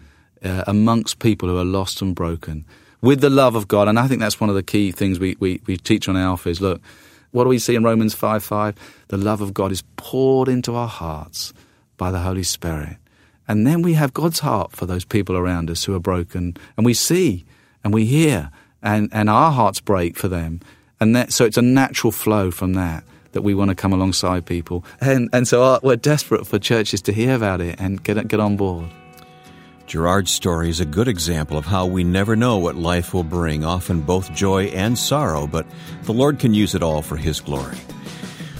uh, 0.43 0.63
amongst 0.65 1.19
people 1.19 1.47
who 1.47 1.57
are 1.57 1.65
lost 1.65 2.01
and 2.01 2.15
broken 2.15 2.65
with 3.01 3.21
the 3.21 3.29
love 3.29 3.55
of 3.55 3.67
God. 3.67 3.87
And 3.87 3.99
I 3.99 4.07
think 4.07 4.19
that's 4.19 4.39
one 4.39 4.49
of 4.49 4.55
the 4.55 4.63
key 4.63 4.91
things 4.91 5.19
we, 5.19 5.35
we, 5.39 5.61
we 5.67 5.77
teach 5.77 6.09
on 6.09 6.17
Alpha 6.17 6.49
is 6.49 6.59
look, 6.59 6.81
what 7.31 7.43
do 7.43 7.49
we 7.49 7.59
see 7.59 7.75
in 7.75 7.83
Romans 7.83 8.15
5 8.15 8.43
5? 8.43 9.05
The 9.09 9.17
love 9.17 9.41
of 9.41 9.53
God 9.53 9.71
is 9.71 9.83
poured 9.95 10.47
into 10.47 10.75
our 10.75 10.87
hearts 10.87 11.53
by 11.97 12.09
the 12.09 12.19
Holy 12.19 12.43
Spirit. 12.43 12.97
And 13.47 13.65
then 13.65 13.81
we 13.81 13.93
have 13.93 14.13
God's 14.13 14.39
heart 14.39 14.71
for 14.71 14.85
those 14.85 15.05
people 15.05 15.37
around 15.37 15.69
us 15.69 15.83
who 15.83 15.95
are 15.95 15.99
broken. 15.99 16.57
And 16.77 16.85
we 16.85 16.93
see 16.93 17.45
and 17.83 17.93
we 17.93 18.05
hear 18.05 18.51
and, 18.81 19.09
and 19.11 19.29
our 19.29 19.51
hearts 19.51 19.79
break 19.79 20.17
for 20.17 20.27
them. 20.27 20.61
And 20.99 21.15
that, 21.15 21.33
so 21.33 21.45
it's 21.45 21.57
a 21.57 21.61
natural 21.61 22.11
flow 22.11 22.51
from 22.51 22.73
that 22.73 23.03
that 23.33 23.41
we 23.41 23.53
want 23.53 23.69
to 23.69 23.75
come 23.75 23.91
alongside 23.91 24.45
people. 24.45 24.85
And, 25.01 25.29
and 25.33 25.47
so 25.47 25.61
our, 25.61 25.79
we're 25.83 25.97
desperate 25.97 26.47
for 26.47 26.57
churches 26.57 27.01
to 27.03 27.11
hear 27.11 27.35
about 27.35 27.59
it 27.59 27.75
and 27.79 28.01
get, 28.01 28.27
get 28.27 28.39
on 28.39 28.55
board. 28.55 28.89
Gerard's 29.87 30.31
story 30.31 30.69
is 30.69 30.79
a 30.79 30.85
good 30.85 31.07
example 31.07 31.57
of 31.57 31.65
how 31.65 31.85
we 31.85 32.03
never 32.03 32.35
know 32.35 32.57
what 32.57 32.75
life 32.75 33.13
will 33.13 33.23
bring, 33.23 33.63
often 33.63 34.01
both 34.01 34.33
joy 34.33 34.65
and 34.65 34.97
sorrow, 34.97 35.45
but 35.45 35.67
the 36.03 36.13
Lord 36.13 36.39
can 36.39 36.53
use 36.53 36.73
it 36.73 36.81
all 36.81 37.03
for 37.03 37.17
His 37.17 37.39
glory. 37.39 37.77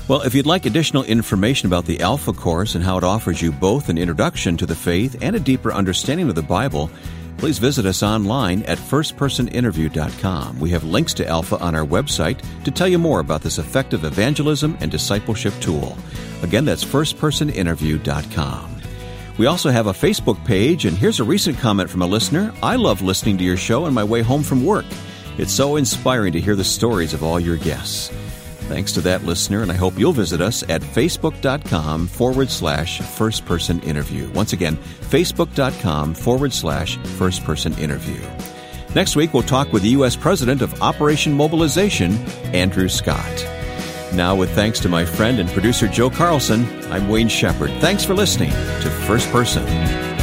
Well, 0.08 0.22
if 0.22 0.36
you'd 0.36 0.46
like 0.46 0.68
additional 0.68 1.04
information 1.04 1.66
about 1.66 1.86
the 1.86 2.02
Alpha 2.02 2.32
Course 2.32 2.76
and 2.76 2.84
how 2.84 3.00
it 3.00 3.04
offers 3.04 3.42
you 3.42 3.52
both 3.52 3.90
an 3.90 3.98
introduction 3.98 4.56
to 4.58 4.68
the 4.68 4.76
faith 4.76 5.18
and 5.20 5.36
a 5.36 5.40
deeper 5.40 5.74
understanding 5.74 6.30
of 6.30 6.36
the 6.36 6.44
Bible, 6.44 6.92
please 7.38 7.58
visit 7.58 7.88
us 7.88 8.04
online 8.04 8.62
at 8.64 8.78
firstpersoninterview.com. 8.78 10.60
We 10.60 10.70
have 10.70 10.84
links 10.84 11.16
to 11.16 11.28
Alpha 11.28 11.58
on 11.58 11.74
our 11.74 11.86
website 11.86 12.40
to 12.66 12.72
tell 12.72 12.88
you 12.88 13.00
more 13.00 13.20
about 13.20 13.42
this 13.42 13.58
effective 13.58 14.04
evangelism 14.04 14.78
and 14.80 14.92
discipleship 14.92 15.56
tool. 15.60 15.98
Again, 16.44 16.66
that's 16.66 16.86
firstpersoninterview.com. 16.86 18.76
We 19.40 19.48
also 19.48 19.72
have 19.72 19.88
a 19.88 19.92
Facebook 19.92 20.46
page, 20.46 20.86
and 20.86 20.96
here's 20.96 21.20
a 21.20 21.24
recent 21.24 21.58
comment 21.58 21.90
from 21.90 22.04
a 22.04 22.08
listener. 22.08 22.54
I 22.62 22.76
love 22.76 23.02
listening 23.02 23.40
to 23.40 23.44
your 23.44 23.58
show 23.58 23.86
on 23.86 23.94
my 23.96 24.04
way 24.04 24.22
home 24.22 24.44
from 24.44 24.64
work. 24.64 24.86
It's 25.40 25.52
so 25.52 25.78
inspiring 25.78 26.34
to 26.34 26.40
hear 26.40 26.56
the 26.56 26.64
stories 26.64 27.16
of 27.16 27.24
all 27.24 27.40
your 27.40 27.58
guests. 27.58 28.12
Thanks 28.68 28.92
to 28.94 29.02
that 29.02 29.24
listener, 29.24 29.62
and 29.62 29.72
I 29.72 29.76
hope 29.76 29.98
you'll 29.98 30.12
visit 30.12 30.42
us 30.42 30.64
at 30.70 30.82
facebook.com 30.82 32.08
forward 32.08 32.50
slash 32.50 33.00
first 33.00 33.46
person 33.46 33.80
interview. 33.82 34.30
Once 34.32 34.54
again, 34.54 34.76
facebook.com 34.76 36.16
forward 36.16 36.52
slash 36.52 36.98
first 36.98 37.44
person 37.44 37.78
interview. 37.78 38.20
Next 38.96 39.16
week, 39.16 39.34
we'll 39.34 39.44
talk 39.44 39.72
with 39.72 39.84
the 39.84 39.90
U.S. 39.90 40.16
President 40.16 40.62
of 40.64 40.82
Operation 40.82 41.34
Mobilization, 41.34 42.14
Andrew 42.56 42.90
Scott. 42.90 43.46
Now, 44.14 44.36
with 44.36 44.50
thanks 44.56 44.80
to 44.80 44.90
my 44.90 45.06
friend 45.06 45.40
and 45.40 45.50
producer 45.50 45.88
Joe 45.88 46.10
Carlson, 46.10 46.66
I'm 46.92 47.10
Wayne 47.10 47.28
Shepherd. 47.28 47.70
Thanks 47.82 48.04
for 48.04 48.16
listening 48.16 48.50
to 48.52 48.90
First 49.06 49.30
Person. 49.32 50.15